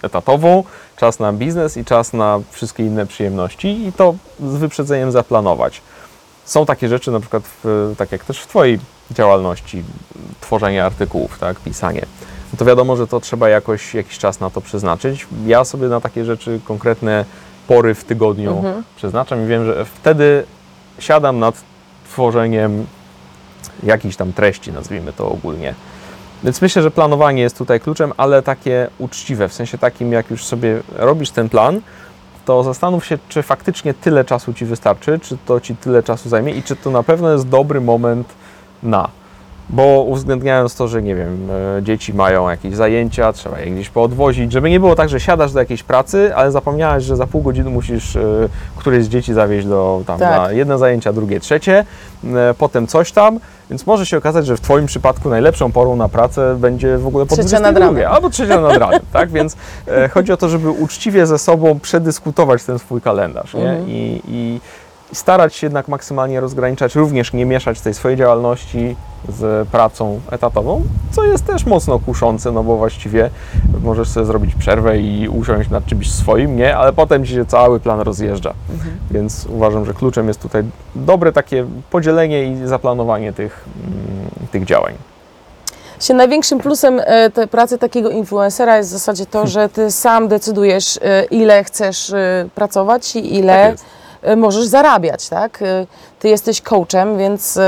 etatową, 0.03 0.63
czas 0.97 1.19
na 1.19 1.33
biznes 1.33 1.77
i 1.77 1.85
czas 1.85 2.13
na 2.13 2.39
wszystkie 2.51 2.85
inne 2.85 3.05
przyjemności 3.05 3.87
i 3.87 3.93
to 3.93 4.15
z 4.39 4.55
wyprzedzeniem 4.55 5.11
zaplanować. 5.11 5.81
Są 6.45 6.65
takie 6.65 6.89
rzeczy, 6.89 7.11
na 7.11 7.19
przykład, 7.19 7.43
w, 7.63 7.93
tak 7.97 8.11
jak 8.11 8.25
też 8.25 8.39
w 8.39 8.47
Twojej 8.47 8.79
działalności, 9.11 9.83
tworzenie 10.41 10.85
artykułów, 10.85 11.39
tak, 11.39 11.59
pisanie. 11.59 12.05
No 12.53 12.57
to 12.57 12.65
wiadomo, 12.65 12.95
że 12.95 13.07
to 13.07 13.19
trzeba 13.19 13.49
jakoś 13.49 13.93
jakiś 13.93 14.17
czas 14.17 14.39
na 14.39 14.49
to 14.49 14.61
przeznaczyć. 14.61 15.27
Ja 15.45 15.63
sobie 15.65 15.87
na 15.87 16.01
takie 16.01 16.25
rzeczy 16.25 16.59
konkretne 16.65 17.25
pory 17.69 17.95
w 17.95 18.03
tygodniu 18.03 18.51
Mhm. 18.57 18.83
przeznaczam 18.95 19.43
i 19.43 19.47
wiem, 19.47 19.65
że 19.65 19.85
wtedy 19.85 20.43
siadam 20.99 21.39
nad 21.39 21.55
tworzeniem 22.09 22.85
jakichś 23.83 24.15
tam 24.15 24.33
treści, 24.33 24.71
nazwijmy 24.71 25.13
to 25.13 25.29
ogólnie. 25.31 25.73
Więc 26.43 26.61
myślę, 26.61 26.81
że 26.81 26.91
planowanie 26.91 27.41
jest 27.41 27.57
tutaj 27.57 27.79
kluczem, 27.79 28.13
ale 28.17 28.41
takie 28.41 28.87
uczciwe, 28.97 29.49
w 29.49 29.53
sensie 29.53 29.77
takim, 29.77 30.11
jak 30.11 30.31
już 30.31 30.45
sobie 30.45 30.79
robisz 30.95 31.29
ten 31.29 31.49
plan, 31.49 31.81
to 32.45 32.63
zastanów 32.63 33.05
się, 33.05 33.17
czy 33.29 33.43
faktycznie 33.43 33.93
tyle 33.93 34.25
czasu 34.25 34.53
Ci 34.53 34.65
wystarczy, 34.65 35.19
czy 35.19 35.37
to 35.45 35.59
Ci 35.59 35.75
tyle 35.75 36.03
czasu 36.03 36.29
zajmie 36.29 36.53
i 36.53 36.63
czy 36.63 36.75
to 36.75 36.91
na 36.91 37.03
pewno 37.03 37.31
jest 37.31 37.47
dobry 37.49 37.81
moment 37.81 38.27
na. 38.83 39.09
Bo 39.69 40.03
uwzględniając 40.07 40.75
to, 40.75 40.87
że 40.87 41.01
nie 41.01 41.15
wiem, 41.15 41.47
e, 41.77 41.83
dzieci 41.83 42.13
mają 42.13 42.49
jakieś 42.49 42.75
zajęcia, 42.75 43.33
trzeba 43.33 43.59
je 43.59 43.71
gdzieś 43.71 43.89
poodwozić, 43.89 44.51
żeby 44.51 44.69
nie 44.69 44.79
było 44.79 44.95
tak, 44.95 45.09
że 45.09 45.19
siadasz 45.19 45.51
do 45.53 45.59
jakiejś 45.59 45.83
pracy, 45.83 46.35
ale 46.35 46.51
zapomniałeś, 46.51 47.03
że 47.03 47.15
za 47.15 47.27
pół 47.27 47.41
godziny 47.41 47.69
musisz 47.69 48.15
e, 48.15 48.21
któreś 48.75 49.03
z 49.05 49.07
dzieci 49.07 49.33
zawieźć 49.33 49.67
do 49.67 50.01
tam 50.07 50.19
Tak. 50.19 50.41
na 50.41 50.51
jedne 50.51 50.77
zajęcia, 50.77 51.13
drugie 51.13 51.39
trzecie, 51.39 51.85
e, 52.23 52.53
potem 52.57 52.87
coś 52.87 53.11
tam, 53.11 53.39
więc 53.69 53.85
może 53.87 54.05
się 54.05 54.17
okazać, 54.17 54.45
że 54.45 54.57
w 54.57 54.61
Twoim 54.61 54.85
przypadku 54.85 55.29
najlepszą 55.29 55.71
porą 55.71 55.95
na 55.95 56.09
pracę 56.09 56.55
będzie 56.59 56.97
w 56.97 57.07
ogóle 57.07 57.25
po 57.25 57.35
Trzecia 57.35 57.59
nad 57.59 57.73
22, 57.75 57.85
ranem. 58.01 58.15
albo 58.15 58.29
trzecia 58.29 58.61
nad 58.61 58.77
ranem, 58.77 58.99
tak? 59.13 59.29
Więc 59.31 59.55
chodzi 60.11 60.31
o 60.31 60.37
to, 60.37 60.49
żeby 60.49 60.69
uczciwie 60.69 61.25
ze 61.27 61.39
sobą 61.39 61.79
przedyskutować 61.79 62.63
ten 62.63 62.79
swój 62.79 63.01
kalendarz, 63.01 63.53
nie? 63.53 63.69
Mhm. 63.69 63.89
I 63.89 64.21
i 64.27 64.59
starać 65.13 65.55
się 65.55 65.67
jednak 65.67 65.87
maksymalnie 65.87 66.39
rozgraniczać, 66.39 66.95
również 66.95 67.33
nie 67.33 67.45
mieszać 67.45 67.81
tej 67.81 67.93
swojej 67.93 68.17
działalności 68.17 68.95
z 69.29 69.67
pracą 69.67 70.19
etatową, 70.31 70.81
co 71.11 71.23
jest 71.23 71.45
też 71.45 71.65
mocno 71.65 71.99
kuszące, 71.99 72.51
no 72.51 72.63
bo 72.63 72.77
właściwie 72.77 73.29
możesz 73.83 74.09
sobie 74.09 74.25
zrobić 74.25 74.55
przerwę 74.55 74.99
i 74.99 75.29
usiąść 75.29 75.69
nad 75.69 75.85
czymś 75.85 76.11
swoim, 76.11 76.55
nie? 76.55 76.77
Ale 76.77 76.93
potem 76.93 77.25
ci 77.25 77.33
się 77.33 77.45
cały 77.45 77.79
plan 77.79 77.99
rozjeżdża. 77.99 78.53
Mhm. 78.73 78.97
Więc 79.11 79.45
uważam, 79.45 79.85
że 79.85 79.93
kluczem 79.93 80.27
jest 80.27 80.41
tutaj 80.41 80.63
dobre 80.95 81.31
takie 81.31 81.65
podzielenie 81.89 82.43
i 82.43 82.67
zaplanowanie 82.67 83.33
tych, 83.33 83.65
mm, 83.87 84.49
tych 84.51 84.65
działań. 84.65 84.93
Się 85.99 86.13
największym 86.13 86.59
plusem 86.59 87.01
e, 87.05 87.29
tej 87.29 87.47
pracy 87.47 87.77
takiego 87.77 88.09
influencera 88.09 88.77
jest 88.77 88.89
w 88.89 88.93
zasadzie 88.93 89.25
to, 89.25 89.47
że 89.47 89.69
ty 89.69 89.91
sam 89.91 90.27
decydujesz, 90.27 90.99
e, 91.01 91.23
ile 91.23 91.63
chcesz 91.63 92.13
e, 92.13 92.49
pracować 92.55 93.15
i 93.15 93.35
ile 93.35 93.71
Tak 93.71 93.98
możesz 94.37 94.65
zarabiać, 94.65 95.29
tak? 95.29 95.59
Ty 96.19 96.29
jesteś 96.29 96.61
coachem, 96.61 97.17
więc 97.17 97.57
e, 97.57 97.61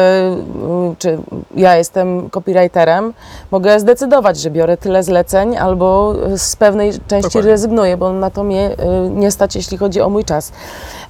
m, 0.64 0.96
czy 1.00 1.18
ja 1.56 1.76
jestem 1.78 2.30
copywriterem, 2.30 3.14
mogę 3.52 3.80
zdecydować, 3.80 4.38
że 4.40 4.50
biorę 4.52 4.78
tyle 4.78 5.04
zleceń 5.04 5.58
albo 5.58 6.14
z 6.38 6.56
pewnej 6.56 6.92
części 6.92 7.22
Dokładnie. 7.30 7.52
rezygnuję, 7.52 7.98
bo 7.98 8.14
na 8.14 8.30
to 8.30 8.44
mnie 8.44 8.70
e, 8.78 9.10
nie 9.10 9.32
stać, 9.32 9.56
jeśli 9.56 9.78
chodzi 9.78 10.02
o 10.02 10.10
mój 10.10 10.26
czas. 10.26 10.52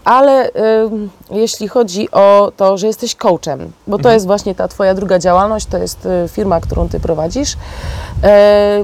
Ale 0.05 0.49
jeśli 1.31 1.67
chodzi 1.67 2.11
o 2.11 2.51
to, 2.57 2.77
że 2.77 2.87
jesteś 2.87 3.15
coachem, 3.15 3.71
bo 3.87 3.97
to 3.97 4.01
Mhm. 4.01 4.13
jest 4.13 4.25
właśnie 4.25 4.55
ta 4.55 4.67
twoja 4.67 4.93
druga 4.93 5.19
działalność, 5.19 5.65
to 5.65 5.77
jest 5.77 6.07
firma, 6.27 6.59
którą 6.61 6.89
ty 6.89 6.99
prowadzisz, 6.99 7.57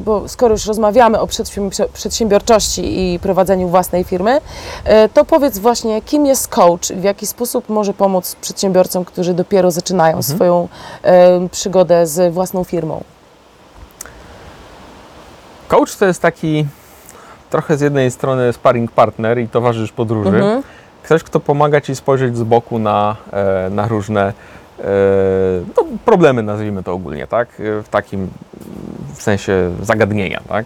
bo 0.02 0.28
skoro 0.30 0.54
już 0.54 0.66
rozmawiamy 0.66 1.20
o 1.20 1.26
przedsiębi- 1.28 1.88
przedsiębiorczości 1.94 3.14
i 3.14 3.20
prowadzeniu 3.20 3.68
własnej 3.68 4.04
firmy, 4.04 4.42
to 5.14 5.26
powiedz 5.26 5.58
właśnie, 5.58 6.02
kim 6.02 6.26
jest 6.26 6.48
coach 6.48 6.88
w 6.92 7.04
jaki 7.04 7.28
sposób 7.28 7.70
może 7.70 7.94
pomóc 7.94 8.36
przedsiębiorcom, 8.48 9.06
którzy 9.06 9.34
dopiero 9.34 9.72
zaczynają 9.72 10.18
Mhm. 10.18 10.36
swoją 10.36 10.68
e, 11.04 11.50
przygodę 11.50 12.08
z 12.08 12.34
własną 12.34 12.64
firmą. 12.64 13.04
Coach 15.68 15.96
to 15.96 16.06
jest 16.06 16.22
taki 16.22 16.66
trochę 17.50 17.78
z 17.78 17.82
jednej 17.82 18.12
strony 18.12 18.54
sparring 18.54 18.92
partner 18.92 19.40
i 19.40 19.48
towarzysz 19.48 19.92
podróży. 19.92 20.30
Mhm. 20.38 20.64
Ktoś, 21.04 21.24
kto 21.24 21.40
pomaga 21.40 21.82
Ci 21.82 21.96
spojrzeć 21.96 22.38
z 22.38 22.44
boku 22.44 22.80
na, 22.80 23.16
e, 23.34 23.70
na 23.70 23.88
różne 23.88 24.34
e, 24.80 24.84
no, 25.78 25.84
problemy, 26.06 26.44
nazwijmy 26.44 26.84
to 26.84 26.94
ogólnie, 26.94 27.28
tak? 27.28 27.48
E, 27.60 27.84
W 27.84 27.90
takim 27.90 28.28
w 29.16 29.22
sensie 29.22 29.72
zagadnienia, 29.82 30.42
tak? 30.50 30.66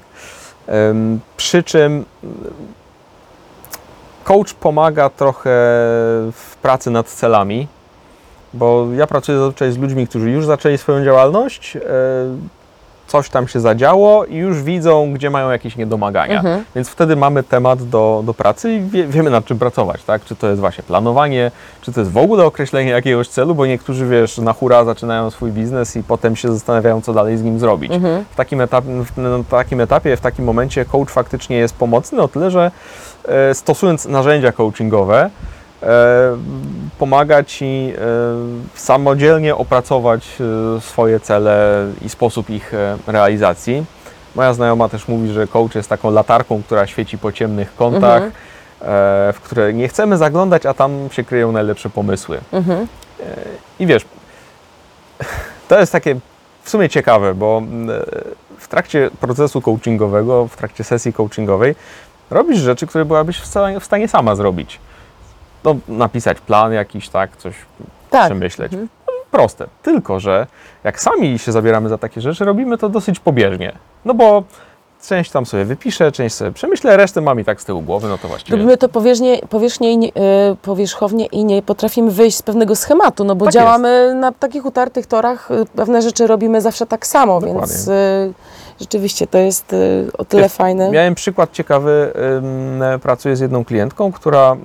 Przy 1.38 1.64
czym 1.64 2.06
coach 4.32 4.54
pomaga 4.54 5.10
trochę 5.10 5.50
w 6.32 6.56
pracy 6.62 6.92
nad 6.92 7.08
celami, 7.08 7.68
bo 8.54 8.88
ja 8.94 9.08
pracuję 9.08 9.38
zazwyczaj 9.38 9.72
z 9.72 9.78
ludźmi, 9.78 10.08
którzy 10.08 10.32
już 10.32 10.46
zaczęli 10.46 10.78
swoją 10.78 11.04
działalność, 11.06 11.76
e, 11.76 11.82
coś 13.12 13.30
tam 13.30 13.48
się 13.48 13.60
zadziało 13.60 14.26
i 14.26 14.36
już 14.36 14.64
widzą, 14.64 15.14
gdzie 15.14 15.30
mają 15.30 15.50
jakieś 15.50 15.76
niedomagania. 15.76 16.38
Mhm. 16.38 16.64
Więc 16.76 16.90
wtedy 16.90 17.16
mamy 17.16 17.44
temat 17.44 17.84
do, 17.84 18.24
do 18.26 18.34
pracy 18.34 18.74
i 18.74 18.82
wie, 18.82 19.08
wiemy 19.08 19.30
nad 19.30 19.46
czym 19.46 19.60
pracować, 19.60 20.04
tak? 20.04 20.24
Czy 20.26 20.36
to 20.36 20.48
jest 20.48 20.60
właśnie 20.60 20.84
planowanie, 20.84 21.52
czy 21.82 21.92
to 21.92 22.00
jest 22.00 22.12
w 22.12 22.18
ogóle 22.18 22.46
określenie 22.46 22.92
jakiegoś 22.92 23.28
celu, 23.28 23.56
bo 23.56 23.66
niektórzy, 23.66 24.08
wiesz, 24.08 24.38
na 24.38 24.54
hura 24.54 24.86
zaczynają 24.86 25.30
swój 25.30 25.52
biznes 25.52 25.96
i 25.96 26.04
potem 26.04 26.36
się 26.36 26.54
zastanawiają, 26.54 27.02
co 27.02 27.14
dalej 27.14 27.38
z 27.38 27.44
nim 27.44 27.60
zrobić. 27.60 27.92
Mhm. 27.92 28.26
W, 28.32 28.36
takim 28.36 28.62
etapie, 28.62 28.88
w 29.06 29.18
na 29.18 29.44
takim 29.50 29.82
etapie, 29.82 30.18
w 30.18 30.22
takim 30.22 30.46
momencie 30.46 30.86
coach 30.86 31.10
faktycznie 31.10 31.58
jest 31.58 31.76
pomocny 31.76 32.22
o 32.22 32.28
tyle, 32.28 32.52
że 32.52 32.72
e, 33.28 33.54
stosując 33.54 34.06
narzędzia 34.06 34.52
coachingowe, 34.52 35.30
pomaga 37.00 37.44
Ci 37.44 37.66
e, 37.66 37.92
samodzielnie 38.76 39.56
opracować 39.56 40.28
e, 40.78 40.82
swoje 40.82 41.20
cele 41.20 41.86
i 42.06 42.10
sposób 42.10 42.50
ich 42.50 42.74
e, 42.74 42.98
realizacji. 43.08 43.86
Moja 44.36 44.54
znajoma 44.54 44.90
też 44.90 45.08
mówi, 45.08 45.30
że 45.30 45.48
coach 45.48 45.76
jest 45.76 45.90
taką 45.90 46.12
latarką, 46.12 46.64
która 46.64 46.88
świeci 46.88 47.18
po 47.18 47.32
ciemnych 47.32 47.76
kątach, 47.76 48.24
Mhm. 48.24 48.32
e, 48.82 49.34
w 49.34 49.40
które 49.44 49.74
nie 49.74 49.88
chcemy 49.88 50.18
zaglądać, 50.18 50.66
a 50.66 50.74
tam 50.74 51.10
się 51.12 51.24
kryją 51.24 51.52
najlepsze 51.52 51.90
pomysły. 51.90 52.40
Mhm. 52.52 52.88
I 53.80 53.86
wiesz, 53.88 54.06
to 55.68 55.80
jest 55.80 55.92
takie 55.92 56.16
w 56.64 56.70
sumie 56.70 56.90
ciekawe, 56.90 57.36
bo 57.36 57.62
e, 57.62 58.22
w 58.58 58.68
trakcie 58.68 59.10
procesu 59.20 59.62
coachingowego, 59.62 60.48
w 60.48 60.58
trakcie 60.58 60.84
sesji 60.84 61.14
coachingowej, 61.14 61.76
robisz 62.30 62.60
rzeczy, 62.60 62.88
które 62.88 63.06
byłabyś 63.06 63.40
w 63.80 63.84
stanie 63.86 64.08
sama 64.08 64.36
zrobić. 64.36 64.80
No, 65.64 65.76
napisać 65.88 66.40
plan 66.40 66.74
jakiś, 66.74 67.10
tak, 67.10 67.38
coś 67.38 67.56
Tak. 68.10 68.26
przemyśleć. 68.26 68.74
Mhm. 68.74 68.90
Proste. 69.32 69.68
Tylko, 69.84 70.20
że 70.20 70.48
jak 70.84 71.02
sami 71.02 71.40
się 71.40 71.52
zabieramy 71.52 71.90
za 71.90 71.98
takie 71.98 72.22
rzeczy, 72.22 72.46
robimy 72.46 72.78
to 72.78 72.90
dosyć 72.90 73.20
pobieżnie. 73.20 73.74
No 74.06 74.14
bo 74.14 74.44
część 75.08 75.32
tam 75.32 75.46
sobie 75.46 75.66
wypiszę, 75.66 76.12
część 76.12 76.36
sobie 76.36 76.52
przemyślę, 76.52 76.98
resztę 76.98 77.22
mam 77.22 77.40
i 77.40 77.46
tak 77.46 77.62
z 77.62 77.66
tyłu 77.66 77.82
głowy, 77.82 78.08
no 78.08 78.18
to 78.18 78.28
właściwie... 78.28 78.58
Robimy 78.58 78.78
to 78.78 78.90
powierzchnie, 78.90 79.40
powierzchnie 79.50 79.94
i 79.94 80.08
e, 80.08 80.12
powierzchownie 80.62 81.26
i 81.26 81.46
nie 81.46 81.62
potrafimy 81.62 82.12
wyjść 82.12 82.38
z 82.38 82.42
pewnego 82.42 82.76
schematu, 82.76 83.24
no 83.24 83.36
bo 83.36 83.46
Tak 83.46 83.54
działamy 83.54 84.16
na 84.16 84.32
takich 84.32 84.66
utartych 84.66 85.06
torach, 85.06 85.52
e, 85.52 85.66
pewne 85.76 86.02
rzeczy 86.02 86.28
robimy 86.28 86.62
zawsze 86.62 86.86
tak 86.86 87.08
samo, 87.08 87.40
Dokładnie. 87.42 87.60
więc 87.60 87.88
e, 87.88 88.32
rzeczywiście 88.80 89.28
to 89.28 89.38
jest 89.38 89.76
o 90.18 90.26
tyle 90.26 90.44
Wiesz, 90.44 90.54
fajne. 90.54 90.92
Miałem 90.92 91.16
przykład 91.16 91.52
ciekawy. 91.52 92.14
Pracuję 93.02 93.36
z 93.36 93.40
jedną 93.40 93.66
klientką, 93.66 94.12
która 94.12 94.56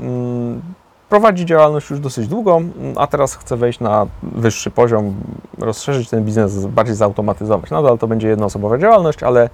prowadzi 1.08 1.46
działalność 1.46 1.90
już 1.90 2.00
dosyć 2.00 2.28
długo, 2.28 2.56
ym, 2.56 2.72
a 2.96 3.06
teraz 3.06 3.34
chce 3.34 3.56
wejść 3.56 3.80
na 3.80 4.06
wyższy 4.22 4.70
poziom, 4.70 5.14
rozszerzyć 5.58 6.10
ten 6.10 6.24
biznes, 6.24 6.66
bardziej 6.66 6.94
zautomatyzować. 6.94 7.70
Nadal 7.70 7.98
to 7.98 8.06
będzie 8.06 8.28
jednoosobowa 8.28 8.78
działalność, 8.78 9.22
ale 9.22 9.50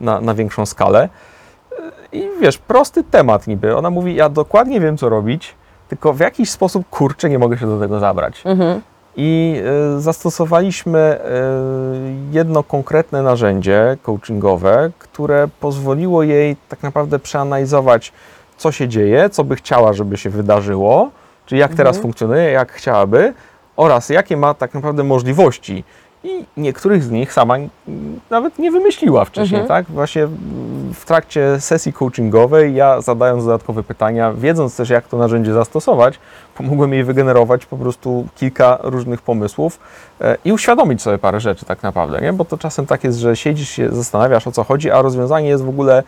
na, 0.00 0.20
na 0.20 0.34
większą 0.34 0.66
skalę. 0.66 1.08
I 2.12 2.28
wiesz, 2.40 2.58
prosty 2.58 3.04
temat 3.04 3.46
niby. 3.46 3.76
Ona 3.76 3.90
mówi, 3.90 4.14
ja 4.14 4.28
dokładnie 4.28 4.80
wiem, 4.80 4.96
co 4.96 5.08
robić, 5.08 5.54
tylko 5.88 6.12
w 6.12 6.20
jakiś 6.20 6.50
sposób, 6.50 6.88
kurczę, 6.90 7.28
nie 7.28 7.38
mogę 7.38 7.58
się 7.58 7.66
do 7.66 7.80
tego 7.80 7.98
zabrać. 7.98 8.42
Mhm. 8.44 8.80
I 9.16 9.60
y, 9.96 10.00
zastosowaliśmy 10.00 11.18
y, 11.18 12.32
jedno 12.32 12.62
konkretne 12.62 13.22
narzędzie 13.22 13.96
coachingowe, 14.02 14.90
które 14.98 15.48
pozwoliło 15.60 16.22
jej 16.22 16.56
tak 16.68 16.82
naprawdę 16.82 17.18
przeanalizować, 17.18 18.12
co 18.56 18.72
się 18.72 18.88
dzieje, 18.88 19.30
co 19.30 19.44
by 19.44 19.56
chciała, 19.56 19.92
żeby 19.92 20.16
się 20.16 20.30
wydarzyło, 20.30 21.10
czyli 21.46 21.60
jak 21.60 21.74
teraz 21.74 21.96
Mhm. 21.96 22.02
funkcjonuje, 22.02 22.42
jak 22.50 22.72
chciałaby, 22.72 23.34
oraz 23.76 24.08
jakie 24.08 24.36
ma 24.36 24.54
tak 24.54 24.74
naprawdę 24.74 25.04
możliwości 25.04 25.84
i 26.26 26.44
niektórych 26.56 27.02
z 27.02 27.10
nich 27.10 27.32
sama 27.32 27.54
nawet 28.30 28.58
nie 28.58 28.70
wymyśliła 28.70 29.24
wcześniej, 29.24 29.60
Mhm. 29.60 29.84
tak? 29.84 29.94
Właśnie 29.94 30.26
w 30.94 31.04
trakcie 31.04 31.60
sesji 31.60 31.92
coachingowej 31.92 32.74
ja 32.74 33.00
zadając 33.00 33.44
dodatkowe 33.44 33.82
pytania, 33.82 34.32
wiedząc 34.32 34.76
też 34.76 34.90
jak 34.90 35.08
to 35.08 35.16
narzędzie 35.18 35.52
zastosować, 35.52 36.18
pomogłem 36.56 36.92
jej 36.92 37.04
wygenerować 37.04 37.66
po 37.66 37.76
prostu 37.76 38.26
kilka 38.36 38.78
różnych 38.82 39.22
pomysłów 39.22 39.78
e, 40.20 40.36
i 40.44 40.52
uświadomić 40.52 41.02
sobie 41.02 41.18
parę 41.18 41.40
rzeczy 41.40 41.64
tak 41.64 41.82
naprawdę, 41.82 42.20
nie? 42.20 42.32
Bo 42.32 42.44
to 42.44 42.58
czasem 42.58 42.86
tak 42.86 43.04
jest, 43.04 43.18
że 43.18 43.36
siedzisz 43.36 43.68
się, 43.68 43.88
zastanawiasz 43.92 44.46
o 44.46 44.52
co 44.52 44.64
chodzi, 44.64 44.90
a 44.90 45.02
rozwiązanie 45.02 45.48
jest 45.48 45.64
w 45.64 45.68
ogóle 45.68 46.02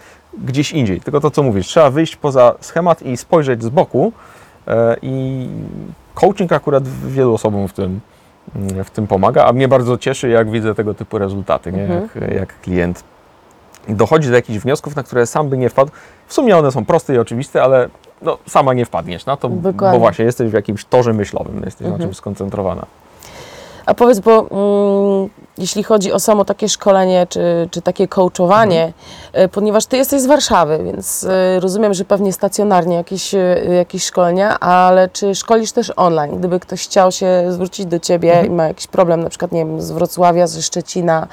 gdzieś 0.45 0.73
indziej. 0.73 1.01
Tylko 1.01 1.21
to, 1.21 1.31
co 1.31 1.43
mówisz, 1.43 1.67
trzeba 1.67 1.91
wyjść 1.91 2.17
poza 2.17 2.55
schemat 2.61 3.03
i 3.03 3.17
spojrzeć 3.17 3.63
z 3.63 3.69
boku 3.69 4.13
e, 4.69 4.97
i 5.03 5.47
coaching 6.15 6.53
akurat 6.53 6.89
wielu 6.89 7.35
osobom 7.35 7.69
w 7.69 7.73
tym, 7.73 8.01
w 8.85 8.91
tym 8.91 9.07
pomaga, 9.07 9.45
a 9.45 9.53
mnie 9.53 9.69
bardzo 9.69 9.99
cieszy, 9.99 10.29
jak 10.29 10.51
widzę 10.51 10.75
tego 10.75 10.95
typu 10.95 11.19
rezultaty, 11.19 11.73
nie? 11.73 11.83
Mhm. 11.83 12.09
Jak, 12.23 12.35
jak 12.35 12.61
klient 12.61 13.05
dochodzi 13.89 14.29
do 14.29 14.35
jakichś 14.35 14.59
wniosków, 14.59 14.97
na 14.97 15.03
które 15.03 15.27
sam 15.27 15.49
by 15.49 15.59
nie 15.59 15.69
wpadł. 15.69 15.91
W 16.27 16.35
sumie 16.35 16.57
one 16.57 16.73
są 16.73 16.85
proste 16.85 17.15
i 17.15 17.19
oczywiste, 17.19 17.63
ale 17.63 17.89
no, 18.23 18.39
sama 18.47 18.75
nie 18.75 18.85
wpadniesz 18.87 19.27
na 19.27 19.37
to, 19.37 19.49
bo 19.49 19.73
Dokładnie. 19.73 19.99
właśnie 19.99 20.25
jesteś 20.25 20.51
w 20.51 20.55
jakimś 20.55 20.85
torze 20.85 21.13
myślowym, 21.13 21.63
jesteś 21.65 21.81
na 21.81 21.87
Mhm. 21.93 22.03
czymś 22.09 22.17
skoncentrowana. 22.17 22.87
A 23.89 23.95
powiedz, 23.95 24.21
bo 24.21 24.47
mm, 24.51 25.31
jeśli 25.59 25.83
chodzi 25.83 26.13
o 26.13 26.21
samo 26.21 26.45
takie 26.45 26.69
szkolenie, 26.69 27.27
czy, 27.27 27.69
czy 27.71 27.83
takie 27.83 28.09
coachowanie, 28.09 28.93
y, 29.39 29.49
ponieważ 29.49 29.87
Ty 29.87 29.97
jesteś 29.97 30.21
z 30.21 30.27
Warszawy, 30.27 30.81
więc 30.85 31.23
y, 31.23 31.61
rozumiem, 31.61 31.95
że 31.95 32.05
pewnie 32.05 32.33
stacjonarnie 32.33 32.97
jakieś, 32.97 33.35
y, 33.35 33.75
jakieś 33.77 34.05
szkolenia, 34.05 34.61
ale 34.61 35.09
czy 35.09 35.35
szkolisz 35.35 35.73
też 35.73 35.93
online? 35.97 36.39
Gdyby 36.39 36.61
ktoś 36.61 36.85
chciał 36.85 37.13
się 37.13 37.45
zwrócić 37.49 37.87
do 37.87 37.99
Ciebie 37.99 38.43
i 38.47 38.51
ma 38.51 38.69
jakiś 38.69 38.87
problem, 38.87 39.23
na 39.23 39.31
przykład, 39.31 39.53
nie 39.53 39.67
wiem, 39.67 39.81
z 39.81 39.91
Wrocławia, 39.91 40.47
ze 40.47 40.63
Szczecina 40.63 41.27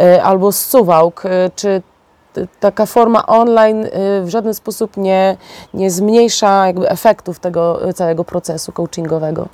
y, 0.00 0.22
albo 0.22 0.52
z 0.52 0.66
Suwałk, 0.66 1.24
y, 1.24 1.28
czy 1.56 1.82
taka 2.60 2.86
forma 2.86 3.26
online 3.26 3.86
w 4.22 4.28
żaden 4.28 4.54
sposób 4.54 4.96
nie, 4.96 5.36
nie 5.74 5.90
zmniejsza 5.90 6.66
jakby 6.66 6.88
efektów 6.88 7.38
tego 7.38 7.80
całego 7.94 8.24
procesu 8.24 8.72
coachingowego? 8.72 9.48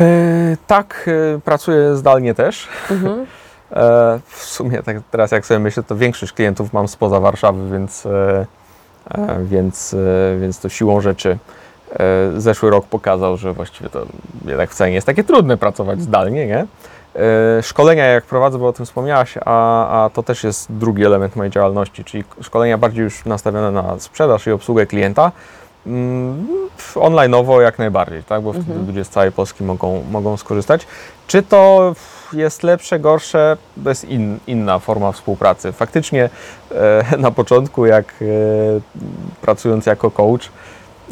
E, 0.00 0.56
tak, 0.66 1.10
e, 1.36 1.40
pracuję 1.40 1.96
zdalnie 1.96 2.34
też. 2.34 2.68
Mhm. 2.90 3.26
E, 3.72 4.20
w 4.26 4.42
sumie 4.42 4.82
tak 4.82 4.96
teraz 5.10 5.30
jak 5.32 5.46
sobie 5.46 5.60
myślę, 5.60 5.82
to 5.82 5.96
większość 5.96 6.32
klientów 6.32 6.72
mam 6.72 6.88
spoza 6.88 7.20
Warszawy, 7.20 7.70
więc, 7.70 8.06
więc, 9.44 9.96
więc 10.40 10.60
to 10.60 10.68
siłą 10.68 11.00
rzeczy 11.00 11.38
zeszły 12.36 12.70
rok 12.70 12.86
pokazał, 12.86 13.36
że 13.36 13.52
właściwie 13.52 13.90
to 13.90 14.06
jednak 14.44 14.70
wcale 14.70 14.90
nie 14.90 14.94
jest 14.94 15.06
takie 15.06 15.24
trudne 15.24 15.56
pracować 15.56 16.02
zdalnie, 16.02 16.46
nie? 16.46 16.66
Szkolenia 17.62 18.04
jak 18.04 18.24
prowadzę, 18.24 18.58
bo 18.58 18.68
o 18.68 18.72
tym 18.72 18.86
wspomniałaś, 18.86 19.34
a, 19.44 20.04
a 20.04 20.10
to 20.10 20.22
też 20.22 20.44
jest 20.44 20.72
drugi 20.72 21.04
element 21.04 21.36
mojej 21.36 21.50
działalności, 21.50 22.04
czyli 22.04 22.24
szkolenia 22.40 22.78
bardziej 22.78 23.04
już 23.04 23.24
nastawione 23.24 23.70
na 23.70 23.98
sprzedaż 23.98 24.46
i 24.46 24.50
obsługę 24.50 24.86
klienta. 24.86 25.32
Mm, 25.86 26.46
Online'owo 26.94 27.60
jak 27.60 27.78
najbardziej, 27.78 28.22
tak? 28.24 28.42
bo 28.42 28.52
wtedy 28.52 28.70
Mhm. 28.70 28.86
ludzie 28.86 29.04
z 29.04 29.08
całej 29.08 29.32
Polski 29.32 29.64
mogą, 29.64 30.02
mogą 30.10 30.36
skorzystać. 30.36 30.86
Czy 31.26 31.42
to 31.42 31.94
jest 32.32 32.62
lepsze, 32.62 32.98
gorsze? 33.00 33.56
To 33.84 33.88
jest 33.88 34.04
in, 34.04 34.38
inna 34.46 34.78
forma 34.78 35.12
współpracy. 35.12 35.72
Faktycznie 35.72 36.30
e, 36.74 37.04
na 37.18 37.30
początku, 37.30 37.86
jak 37.86 38.14
e, 38.22 38.24
pracując 39.40 39.86
jako 39.86 40.10
coach, 40.10 40.48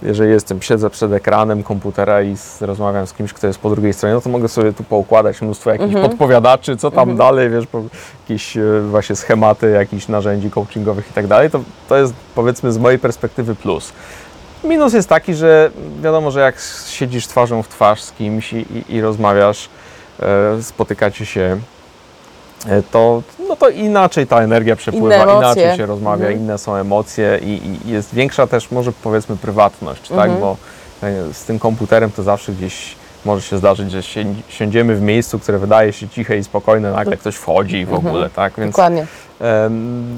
jeżeli 0.03 0.31
jestem, 0.31 0.63
siedzę 0.63 0.91
przed 0.91 1.13
ekranem 1.13 1.63
komputera 1.63 2.23
i 2.23 2.37
z, 2.37 2.63
rozmawiam 2.63 3.07
z 3.07 3.13
kimś, 3.13 3.33
kto 3.33 3.47
jest 3.47 3.59
po 3.59 3.71
drugiej 3.71 3.93
stronie, 3.93 4.15
no 4.15 4.21
to 4.21 4.29
mogę 4.31 4.49
sobie 4.49 4.73
tu 4.73 4.85
poukładać 4.85 5.43
mnóstwo 5.43 5.71
jakichś 5.71 5.95
Mhm. 5.95 6.09
podpowiadaczy, 6.11 6.77
co 6.77 6.91
tam 6.91 7.01
Mhm. 7.11 7.19
dalej, 7.19 7.51
wiesz, 7.51 7.67
po, 7.67 7.83
jakieś 8.23 8.57
e, 8.57 8.63
właśnie 8.91 9.17
schematy, 9.17 9.71
jakichś 9.71 10.09
narzędzi 10.09 10.51
coachingowych 10.51 11.11
i 11.11 11.13
tak 11.13 11.27
dalej. 11.27 11.51
To, 11.51 11.61
to 11.89 11.97
jest 11.97 12.15
powiedzmy 12.35 12.73
z 12.73 12.79
mojej 12.79 12.99
perspektywy 12.99 13.55
plus. 13.55 13.93
Minus 14.65 14.93
jest 14.95 15.09
taki, 15.09 15.35
że 15.35 15.71
wiadomo, 16.03 16.31
że 16.31 16.41
jak 16.41 16.55
siedzisz 16.89 17.27
twarzą 17.27 17.63
w 17.63 17.69
twarz 17.69 18.03
z 18.03 18.13
kimś 18.13 18.53
i, 18.53 18.57
i, 18.57 18.95
i 18.95 19.01
rozmawiasz, 19.01 19.69
e, 20.23 20.63
spotykacie 20.63 21.27
się, 21.27 21.59
e, 22.69 22.83
to, 22.83 23.23
no 23.49 23.57
to 23.57 23.69
inaczej 23.69 24.27
ta 24.27 24.41
energia 24.43 24.77
przepływa, 24.77 25.07
Inne 25.07 25.23
emocje. 25.23 25.63
inaczej 25.63 25.77
się 25.77 25.87
rozmawia, 25.87 26.27
Mhm. 26.27 26.41
inne 26.45 26.59
są 26.59 26.75
emocje 26.77 27.39
i, 27.43 27.61
i 27.87 27.91
jest 27.91 28.15
większa 28.15 28.47
też 28.47 28.71
może 28.71 28.93
powiedzmy 28.93 29.37
prywatność, 29.37 30.11
Mhm. 30.11 30.31
tak? 30.31 30.41
Bo 30.41 30.57
e, 31.03 31.35
z 31.35 31.45
tym 31.45 31.59
komputerem 31.59 32.11
to 32.11 32.23
zawsze 32.23 32.53
gdzieś 32.53 32.95
może 33.25 33.43
się 33.43 33.59
zdarzyć, 33.59 33.91
że 33.91 34.03
si- 34.03 34.27
siądziemy 34.49 34.95
w 34.97 35.01
miejscu, 35.03 35.39
które 35.39 35.59
wydaje 35.59 35.93
się 35.93 36.09
ciche 36.09 36.37
i 36.39 36.45
spokojne, 36.45 36.93
nagle 36.93 37.17
ktoś 37.17 37.35
wchodzi 37.37 37.77
i 37.77 37.87
w 37.87 37.93
Mhm. 37.93 38.07
ogóle, 38.07 38.31
tak? 38.31 38.53
Więc 38.59 38.71
Dokładnie. 38.73 39.07
Em, 39.41 40.17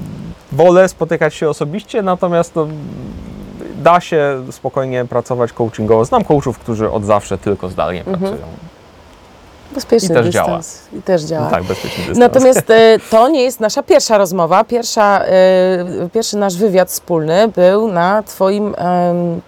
wolę 0.51 0.89
spotykać 0.89 1.35
się 1.35 1.49
osobiście, 1.49 2.01
natomiast 2.01 2.55
no, 2.55 2.67
da 3.85 3.99
się 4.01 4.43
spokojnie 4.51 5.05
pracować 5.05 5.53
coachingowo. 5.53 6.05
Znam 6.05 6.23
coachów, 6.23 6.59
którzy 6.59 6.91
od 6.91 7.05
zawsze 7.05 7.37
tylko 7.37 7.69
zdalnie 7.69 7.99
Mhm. 7.99 8.19
pracują. 8.19 8.47
Bezpieczny 9.75 10.09
I 10.09 10.17
też 10.17 10.25
dystans. 10.25 10.81
I 10.93 11.01
też 11.01 11.21
działa. 11.23 11.45
No 11.45 11.49
tak, 11.51 11.63
bezpieczny 11.63 11.97
dystans. 11.97 12.17
Natomiast 12.17 12.69
e, 12.69 12.99
to 13.11 13.27
nie 13.29 13.43
jest 13.43 13.59
nasza 13.59 13.83
pierwsza 13.83 14.17
rozmowa. 14.17 14.63
Pierwsza, 14.63 15.21
e, 15.25 16.09
pierwszy 16.13 16.37
nasz 16.37 16.57
wywiad 16.57 16.89
wspólny 16.89 17.47
był 17.47 17.87
na 17.87 18.23
Twoim 18.23 18.75
mm, 18.77 19.41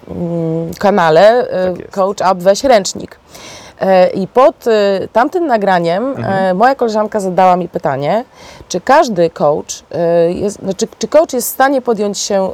kanale 0.79 1.49
e, 1.49 1.73
Tak. 1.73 1.91
Coach 1.91 2.21
Up 2.31 2.35
Weź 2.35 2.63
Ręcznik. 2.63 3.19
E, 3.81 4.07
I 4.09 4.27
pod 4.27 4.67
e, 4.67 5.07
tamtym 5.13 5.47
nagraniem 5.47 6.03
e, 6.03 6.17
Mhm. 6.17 6.57
moja 6.57 6.75
koleżanka 6.75 7.19
zadała 7.19 7.55
mi 7.55 7.69
pytanie, 7.69 8.25
czy 8.69 8.81
każdy 8.81 9.29
coach 9.29 9.83
jest, 10.29 10.59
znaczy, 10.59 10.87
czy 10.99 11.07
coach 11.07 11.33
jest 11.33 11.47
w 11.47 11.51
stanie 11.51 11.81
podjąć 11.81 12.17
się 12.19 12.49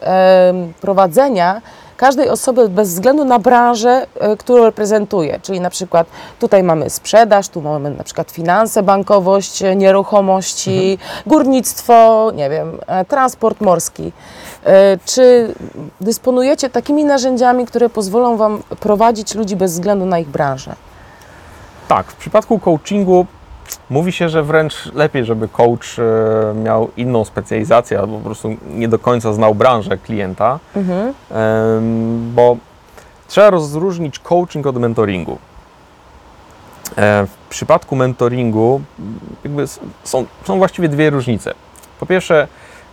prowadzenia 0.82 1.62
każdej 1.98 2.30
osoby 2.30 2.70
bez 2.70 2.90
względu 2.94 3.26
na 3.26 3.40
branżę, 3.40 4.08
którą 4.40 4.64
reprezentuje. 4.64 5.40
Czyli 5.42 5.60
na 5.60 5.70
przykład 5.70 6.08
tutaj 6.40 6.64
mamy 6.64 6.90
sprzedaż, 6.90 7.50
tu 7.50 7.62
mamy 7.62 7.90
na 7.90 8.04
przykład 8.04 8.32
finanse, 8.32 8.84
bankowość, 8.84 9.64
nieruchomości, 9.76 10.98
górnictwo, 11.26 12.32
nie 12.36 12.50
wiem, 12.50 12.78
transport 13.08 13.62
morski. 13.62 14.12
Czy 15.06 15.54
dysponujecie 16.02 16.70
takimi 16.70 17.06
narzędziami, 17.06 17.66
które 17.66 17.90
pozwolą 17.90 18.38
Wam 18.38 18.64
prowadzić 18.80 19.36
ludzi 19.36 19.56
bez 19.56 19.72
względu 19.74 20.06
na 20.06 20.20
ich 20.20 20.28
branżę? 20.28 20.76
Tak, 21.88 22.08
w 22.12 22.16
przypadku 22.16 22.60
coachingu 22.60 23.26
mówi 23.90 24.12
się, 24.12 24.30
że 24.30 24.44
wręcz 24.44 24.86
lepiej, 24.94 25.26
żeby 25.26 25.48
coach 25.48 26.00
e, 26.00 26.54
miał 26.54 26.90
inną 26.98 27.26
specjalizację 27.26 28.00
albo 28.00 28.18
po 28.18 28.24
prostu 28.26 28.50
nie 28.70 28.88
do 28.88 29.00
końca 29.00 29.34
znał 29.34 29.56
branżę 29.56 29.98
klienta, 29.98 30.60
Mhm. 30.76 31.14
Bo 32.36 32.58
trzeba 33.28 33.50
rozróżnić 33.50 34.20
coaching 34.20 34.68
od 34.68 34.78
mentoringu. 34.78 35.38
E, 36.98 37.26
W 37.28 37.50
przypadku 37.50 37.96
mentoringu 37.96 38.82
są, 40.04 40.26
są 40.44 40.58
właściwie 40.58 40.90
dwie 40.90 41.10
różnice. 41.10 41.54
Po 42.00 42.06
pierwsze, 42.06 42.48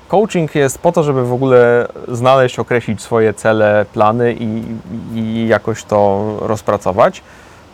coaching 0.08 0.54
jest 0.54 0.78
po 0.78 0.92
to, 0.92 1.02
żeby 1.02 1.24
w 1.26 1.32
ogóle 1.32 1.88
znaleźć, 2.08 2.58
określić 2.58 3.02
swoje 3.02 3.34
cele, 3.34 3.86
plany 3.92 4.36
i, 4.40 4.62
i 5.14 5.48
jakoś 5.48 5.84
to 5.84 6.24
rozpracować. 6.40 7.22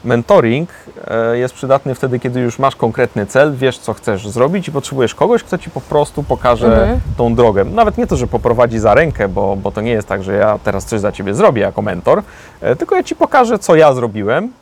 Mentoring 0.07 0.71
e, 1.09 1.39
jest 1.39 1.55
przydatny 1.55 1.95
wtedy, 1.95 2.19
kiedy 2.21 2.41
już 2.41 2.59
masz 2.59 2.77
konkretny 2.77 3.27
cel, 3.27 3.55
wiesz, 3.57 3.79
co 3.79 3.95
chcesz 3.95 4.29
zrobić 4.29 4.69
i 4.69 4.73
potrzebujesz 4.73 5.15
kogoś, 5.15 5.43
kto 5.43 5.59
ci 5.59 5.71
po 5.71 5.81
prostu 5.81 6.23
pokaże 6.23 6.67
Mhm. 6.67 7.01
tą 7.17 7.35
drogę. 7.35 7.65
Nawet 7.65 7.99
nie 7.99 8.07
to, 8.07 8.17
że 8.17 8.27
poprowadzi 8.27 8.79
za 8.79 8.95
rękę, 8.95 9.29
bo, 9.29 9.57
bo 9.57 9.71
to 9.71 9.81
nie 9.81 9.91
jest 9.91 10.09
tak, 10.09 10.23
że 10.23 10.35
ja 10.35 10.59
teraz 10.65 10.85
coś 10.85 11.01
za 11.01 11.13
ciebie 11.13 11.35
zrobię 11.35 11.63
jako 11.63 11.83
mentor, 11.83 12.23
e, 12.61 12.77
tylko 12.77 12.97
ja 12.97 13.03
ci 13.03 13.17
pokażę, 13.17 13.59
co 13.59 13.77
ja 13.77 13.93
zrobiłem. 13.93 14.53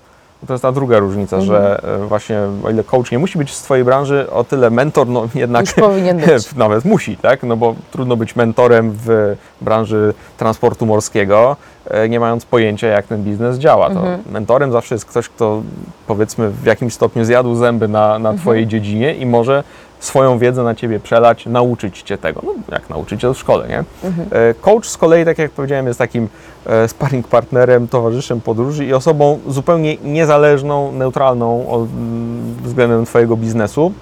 To 0.47 0.53
jest 0.55 0.63
ta 0.63 0.73
druga 0.73 0.99
różnica, 0.99 1.37
Mhm. 1.37 1.47
że 1.53 1.81
właśnie 2.09 2.39
o 2.65 2.71
ile 2.71 2.85
coach 2.85 3.13
nie 3.13 3.19
musi 3.19 3.39
być 3.39 3.55
z 3.55 3.63
twojej 3.63 3.85
branży, 3.85 4.31
o 4.31 4.45
tyle 4.45 4.71
mentor 4.71 5.09
no 5.09 5.29
jednak 5.35 5.67
Już 5.67 5.75
powinien 5.75 6.17
być. 6.19 6.55
nawet 6.57 6.85
musi, 6.85 7.17
tak? 7.17 7.43
No 7.43 7.57
bo 7.57 7.75
trudno 7.93 8.17
być 8.17 8.37
mentorem 8.37 8.91
w 9.05 9.37
branży 9.61 10.15
transportu 10.39 10.87
morskiego, 10.87 11.57
e, 11.91 12.09
nie 12.09 12.21
mając 12.21 12.45
pojęcia, 12.45 12.87
jak 12.87 13.07
ten 13.07 13.23
biznes 13.25 13.59
działa. 13.59 13.87
To 13.91 13.97
Mhm. 13.99 14.23
mentorem 14.33 14.73
zawsze 14.73 14.95
jest 14.95 15.05
ktoś, 15.05 15.29
kto 15.29 15.63
powiedzmy 16.07 16.51
w 16.51 16.65
jakimś 16.65 16.95
stopniu 16.95 17.25
zjadł 17.25 17.55
zęby 17.55 17.89
na, 17.89 18.09
na 18.09 18.17
Mhm. 18.17 18.39
twojej 18.39 18.67
dziedzinie 18.67 19.15
i 19.15 19.27
może 19.27 19.65
swoją 20.07 20.39
wiedzę 20.39 20.63
na 20.63 20.75
ciebie 20.75 21.01
przelać, 21.01 21.47
nauczyć 21.47 22.03
cię 22.03 22.19
tego. 22.19 22.41
No, 22.45 22.53
jak 22.73 22.91
nauczyciel 22.91 23.35
w 23.35 23.39
szkole, 23.39 23.69
nie? 23.69 23.85
Mhm. 24.05 24.29
E, 24.31 24.55
Coach 24.55 24.87
z 24.87 24.97
kolei, 24.97 25.25
tak 25.25 25.39
jak 25.39 25.51
powiedziałem, 25.51 25.87
jest 25.87 25.99
takim 25.99 26.29
e, 26.67 26.89
sparring 26.89 27.29
partnerem, 27.29 27.89
towarzyszem 27.89 28.41
podróży 28.41 28.85
i 28.85 28.93
osobą 28.93 29.39
zupełnie 29.49 29.97
niezależną, 29.97 30.93
neutralną 30.93 31.69
od, 31.69 31.83
mm, 31.83 32.55
względem 32.63 33.05
Twojego 33.05 33.37
biznesu. 33.37 33.93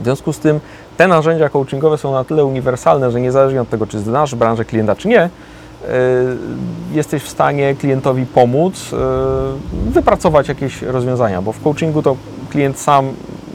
W 0.00 0.04
związku 0.04 0.32
z 0.32 0.38
tym 0.38 0.60
te 0.96 1.08
narzędzia 1.08 1.48
coachingowe 1.48 1.98
są 1.98 2.12
na 2.12 2.24
tyle 2.24 2.44
uniwersalne, 2.44 3.10
że 3.10 3.20
niezależnie 3.20 3.62
od 3.62 3.68
tego, 3.68 3.86
czy 3.86 3.98
znasz 3.98 4.34
branżę 4.34 4.64
klienta, 4.64 4.96
czy 4.96 5.08
nie, 5.08 5.20
e, 5.22 5.30
jesteś 6.92 7.22
w 7.22 7.28
stanie 7.28 7.74
klientowi 7.74 8.26
pomóc 8.26 8.90
wypracować 9.72 10.48
jakieś 10.48 10.82
rozwiązania, 10.82 11.42
bo 11.42 11.52
w 11.52 11.62
coachingu 11.62 12.02
to 12.02 12.16
klient 12.50 12.78
sam 12.78 13.12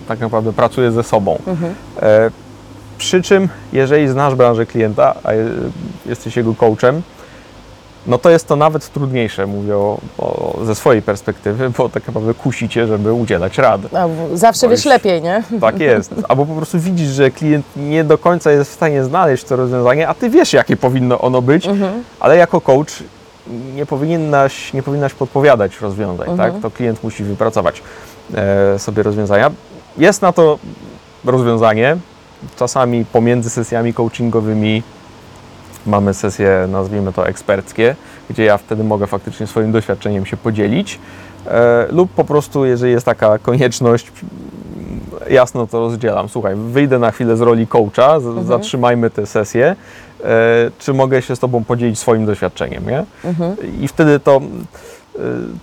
tak 0.07 0.19
naprawdę 0.19 0.53
pracuje 0.53 0.91
ze 0.91 1.03
sobą. 1.03 1.39
E, 2.01 2.31
przy 2.97 3.21
czym, 3.21 3.49
jeżeli 3.73 4.07
znasz 4.07 4.35
branżę 4.35 4.65
klienta, 4.65 5.15
a 5.23 5.33
je- 5.33 5.49
jesteś 6.05 6.37
jego 6.37 6.53
coachem, 6.53 7.01
no 8.07 8.17
to 8.17 8.29
jest 8.29 8.47
to 8.47 8.55
nawet 8.55 8.89
trudniejsze, 8.89 9.47
mówię 9.47 9.77
o, 9.77 9.97
o, 10.17 10.57
ze 10.65 10.75
swojej 10.75 11.01
perspektywy, 11.01 11.69
bo 11.77 11.89
tak 11.89 12.07
naprawdę 12.07 12.33
kusi 12.33 12.69
cię, 12.69 12.87
żeby 12.87 13.13
udzielać 13.13 13.57
rad. 13.57 13.81
W- 13.81 14.37
zawsze 14.37 14.69
wiesz 14.69 14.85
lepiej, 14.85 15.21
nie? 15.21 15.43
Tak 15.61 15.79
jest. 15.79 16.13
Albo 16.29 16.45
po 16.45 16.53
prostu 16.55 16.79
widzisz, 16.79 17.07
że 17.07 17.31
klient 17.31 17.65
nie 17.77 18.03
do 18.03 18.17
końca 18.17 18.51
jest 18.51 18.71
w 18.71 18.73
stanie 18.73 19.03
znaleźć 19.03 19.43
to 19.43 19.55
rozwiązanie, 19.55 20.07
a 20.07 20.13
ty 20.13 20.29
wiesz, 20.29 20.53
jakie 20.53 20.77
powinno 20.77 21.19
ono 21.21 21.41
być, 21.41 21.67
ale 22.19 22.37
jako 22.37 22.61
coach 22.61 23.03
nie 23.75 23.85
powinnaś, 23.85 24.73
nie 24.73 24.83
powinnaś 24.83 25.13
podpowiadać 25.13 25.81
rozwiązań, 25.81 26.27
tak? 26.37 26.53
To 26.61 26.71
klient 26.71 27.03
musi 27.03 27.23
wypracować 27.23 27.81
e, 28.35 28.79
sobie 28.79 29.03
rozwiązania. 29.03 29.51
Jest 29.97 30.21
na 30.21 30.31
to 30.31 30.59
rozwiązanie. 31.25 31.97
Czasami 32.55 33.05
pomiędzy 33.05 33.49
sesjami 33.49 33.93
coachingowymi 33.93 34.83
mamy 35.85 36.13
sesje, 36.13 36.67
nazwijmy 36.71 37.13
to 37.13 37.27
eksperckie, 37.27 37.95
gdzie 38.29 38.43
ja 38.43 38.57
wtedy 38.57 38.83
mogę 38.83 39.07
faktycznie 39.07 39.47
swoim 39.47 39.71
doświadczeniem 39.71 40.25
się 40.25 40.37
podzielić. 40.37 40.99
E, 41.47 41.87
lub 41.91 42.11
po 42.11 42.23
prostu, 42.23 42.65
jeżeli 42.65 42.91
jest 42.91 43.05
taka 43.05 43.37
konieczność, 43.37 44.11
jasno 45.29 45.67
to 45.67 45.79
rozdzielam. 45.79 46.29
Słuchaj, 46.29 46.55
wyjdę 46.55 46.99
na 46.99 47.11
chwilę 47.11 47.37
z 47.37 47.41
roli 47.41 47.67
coacha, 47.67 48.19
z, 48.19 48.45
zatrzymajmy 48.45 49.09
tę 49.09 49.25
sesję. 49.25 49.75
E, 50.23 50.25
czy 50.79 50.93
mogę 50.93 51.21
się 51.21 51.35
z 51.35 51.39
Tobą 51.39 51.63
podzielić 51.63 51.99
swoim 51.99 52.25
doświadczeniem, 52.25 52.89
nie? 52.89 53.05
I 53.81 53.87
wtedy 53.87 54.19
to. 54.19 54.41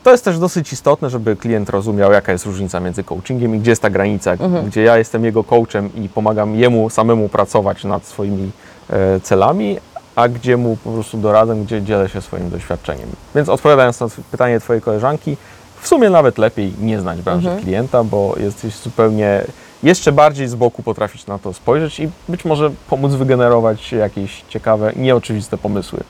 To 0.02 0.10
jest 0.10 0.24
też 0.24 0.38
dosyć 0.38 0.72
istotne, 0.72 1.10
żeby 1.10 1.36
klient 1.36 1.70
rozumiał, 1.70 2.12
jaka 2.12 2.32
jest 2.32 2.46
różnica 2.46 2.80
między 2.80 3.04
coachingiem 3.04 3.54
i 3.54 3.58
gdzie 3.58 3.70
jest 3.70 3.82
ta 3.82 3.90
granica, 3.90 4.36
gdzie 4.66 4.82
ja 4.82 4.98
jestem 4.98 5.24
jego 5.24 5.44
coachem 5.44 5.90
i 5.94 6.08
pomagam 6.08 6.54
jemu 6.54 6.90
samemu 6.90 7.28
pracować 7.28 7.84
nad 7.84 8.06
swoimi 8.06 8.50
e, 8.90 9.20
celami, 9.20 9.78
a 10.16 10.28
gdzie 10.28 10.56
mu 10.56 10.76
po 10.76 10.90
prostu 10.90 11.18
doradzę, 11.18 11.56
gdzie 11.56 11.82
dzielę 11.82 12.08
się 12.08 12.22
swoim 12.22 12.50
doświadczeniem. 12.50 13.08
Więc 13.34 13.48
odpowiadając 13.48 14.00
na 14.00 14.06
pytanie 14.30 14.60
Twojej 14.60 14.82
koleżanki, 14.82 15.36
w 15.80 15.88
sumie 15.88 16.10
nawet 16.10 16.38
lepiej 16.38 16.72
nie 16.80 17.00
znać 17.00 17.22
branży 17.22 17.48
klienta, 17.62 18.04
bo 18.04 18.34
jesteś 18.40 18.76
zupełnie 18.76 19.44
jeszcze 19.82 20.12
bardziej 20.12 20.48
z 20.48 20.54
boku 20.54 20.82
potrafić 20.82 21.26
na 21.26 21.38
to 21.38 21.52
spojrzeć 21.52 22.00
i 22.00 22.08
być 22.28 22.44
może 22.44 22.70
pomóc 22.90 23.12
wygenerować 23.12 23.92
jakieś 23.92 24.44
ciekawe, 24.48 24.92
nieoczywiste 24.96 25.58
pomysły. 25.58 26.00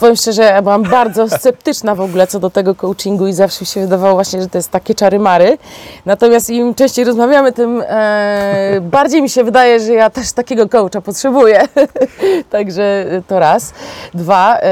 Powiem 0.00 0.16
szczerze, 0.16 0.42
ja 0.42 0.62
byłam 0.62 0.82
bardzo 0.82 1.28
sceptyczna 1.38 1.94
w 1.94 2.00
ogóle 2.00 2.26
co 2.26 2.40
do 2.40 2.50
tego 2.50 2.74
coachingu 2.74 3.26
i 3.26 3.32
zawsze 3.32 3.58
mi 3.60 3.66
się 3.66 3.80
wydawało 3.80 4.14
właśnie, 4.14 4.42
że 4.42 4.48
to 4.48 4.58
jest 4.58 4.70
takie 4.70 4.94
czary-mary. 4.94 5.58
Natomiast 6.06 6.50
im 6.50 6.74
częściej 6.74 7.04
rozmawiamy, 7.04 7.52
tym 7.52 7.82
e, 7.86 8.80
bardziej 8.96 9.22
mi 9.22 9.30
się 9.30 9.44
wydaje, 9.44 9.80
że 9.80 9.92
ja 9.92 10.10
też 10.10 10.32
takiego 10.32 10.68
coacha 10.68 11.00
potrzebuję. 11.00 11.62
Także 12.50 13.04
to 13.28 13.38
raz. 13.38 13.72
Dwa, 14.14 14.58
e, 14.58 14.62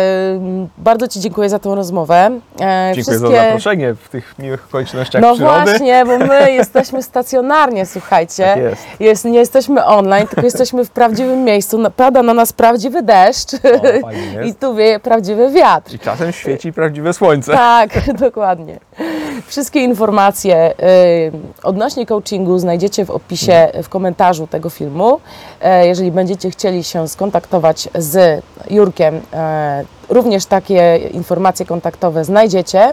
bardzo 0.78 1.08
Ci 1.08 1.20
dziękuję 1.20 1.48
za 1.48 1.58
tą 1.58 1.74
rozmowę. 1.74 2.30
E, 2.60 2.92
Dziękuję 2.94 3.18
za 3.18 3.28
zaproszenie 3.28 3.94
w 3.94 4.08
tych 4.08 4.34
miłych 4.38 4.64
okolicznościach 4.68 5.22
No 5.22 5.34
przyrody. 5.34 5.64
właśnie, 5.64 6.04
bo 6.04 6.18
my 6.18 6.52
jesteśmy 6.52 7.02
stacjonarnie, 7.02 7.86
słuchajcie. 7.86 8.44
Tak 8.44 8.56
jest. 8.62 8.82
Jest, 9.00 9.24
nie 9.24 9.38
jesteśmy 9.38 9.84
online, 9.84 10.26
tylko 10.26 10.42
jesteśmy 10.42 10.84
w 10.84 10.90
prawdziwym 10.90 11.44
miejscu. 11.44 11.78
Pada 11.96 12.22
na 12.22 12.34
nas 12.34 12.52
prawdziwy 12.52 13.02
deszcz 13.02 13.54
O, 14.02 14.42
i 14.44 14.54
tu 14.54 14.74
wieje 14.90 15.00
prawdziwy 15.00 15.50
wiatr. 15.50 15.94
I 15.94 15.98
czasem 15.98 16.32
świeci 16.32 16.72
prawdziwe 16.72 17.12
słońce. 17.12 17.52
Tak, 17.52 17.90
dokładnie. 18.26 18.78
Wszystkie 19.46 19.80
informacje 19.80 20.72
y, 20.72 21.32
odnośnie 21.62 22.06
coachingu 22.06 22.58
znajdziecie 22.58 23.04
w 23.04 23.10
opisie, 23.10 23.68
w 23.82 23.88
komentarzu 23.88 24.46
tego 24.46 24.70
filmu. 24.70 25.20
E, 25.60 25.86
jeżeli 25.86 26.12
będziecie 26.12 26.50
chcieli 26.50 26.84
się 26.84 27.08
skontaktować 27.08 27.88
z 27.94 28.44
Jurkiem, 28.70 29.20
e, 29.32 29.84
również 30.08 30.46
takie 30.46 30.96
informacje 31.12 31.66
kontaktowe 31.66 32.24
znajdziecie. 32.24 32.92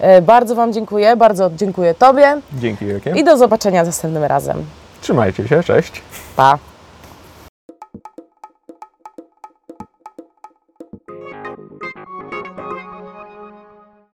E, 0.00 0.22
bardzo 0.22 0.54
Wam 0.54 0.72
dziękuję, 0.72 1.16
bardzo 1.16 1.50
dziękuję 1.56 1.94
Tobie 1.94 2.40
Dzięki 2.52 2.86
wielkie. 2.86 3.10
i 3.10 3.24
do 3.24 3.36
zobaczenia 3.36 3.84
następnym 3.84 4.24
razem. 4.24 4.64
Trzymajcie 5.00 5.48
się, 5.48 5.62
cześć. 5.62 6.02
Pa! 6.36 6.67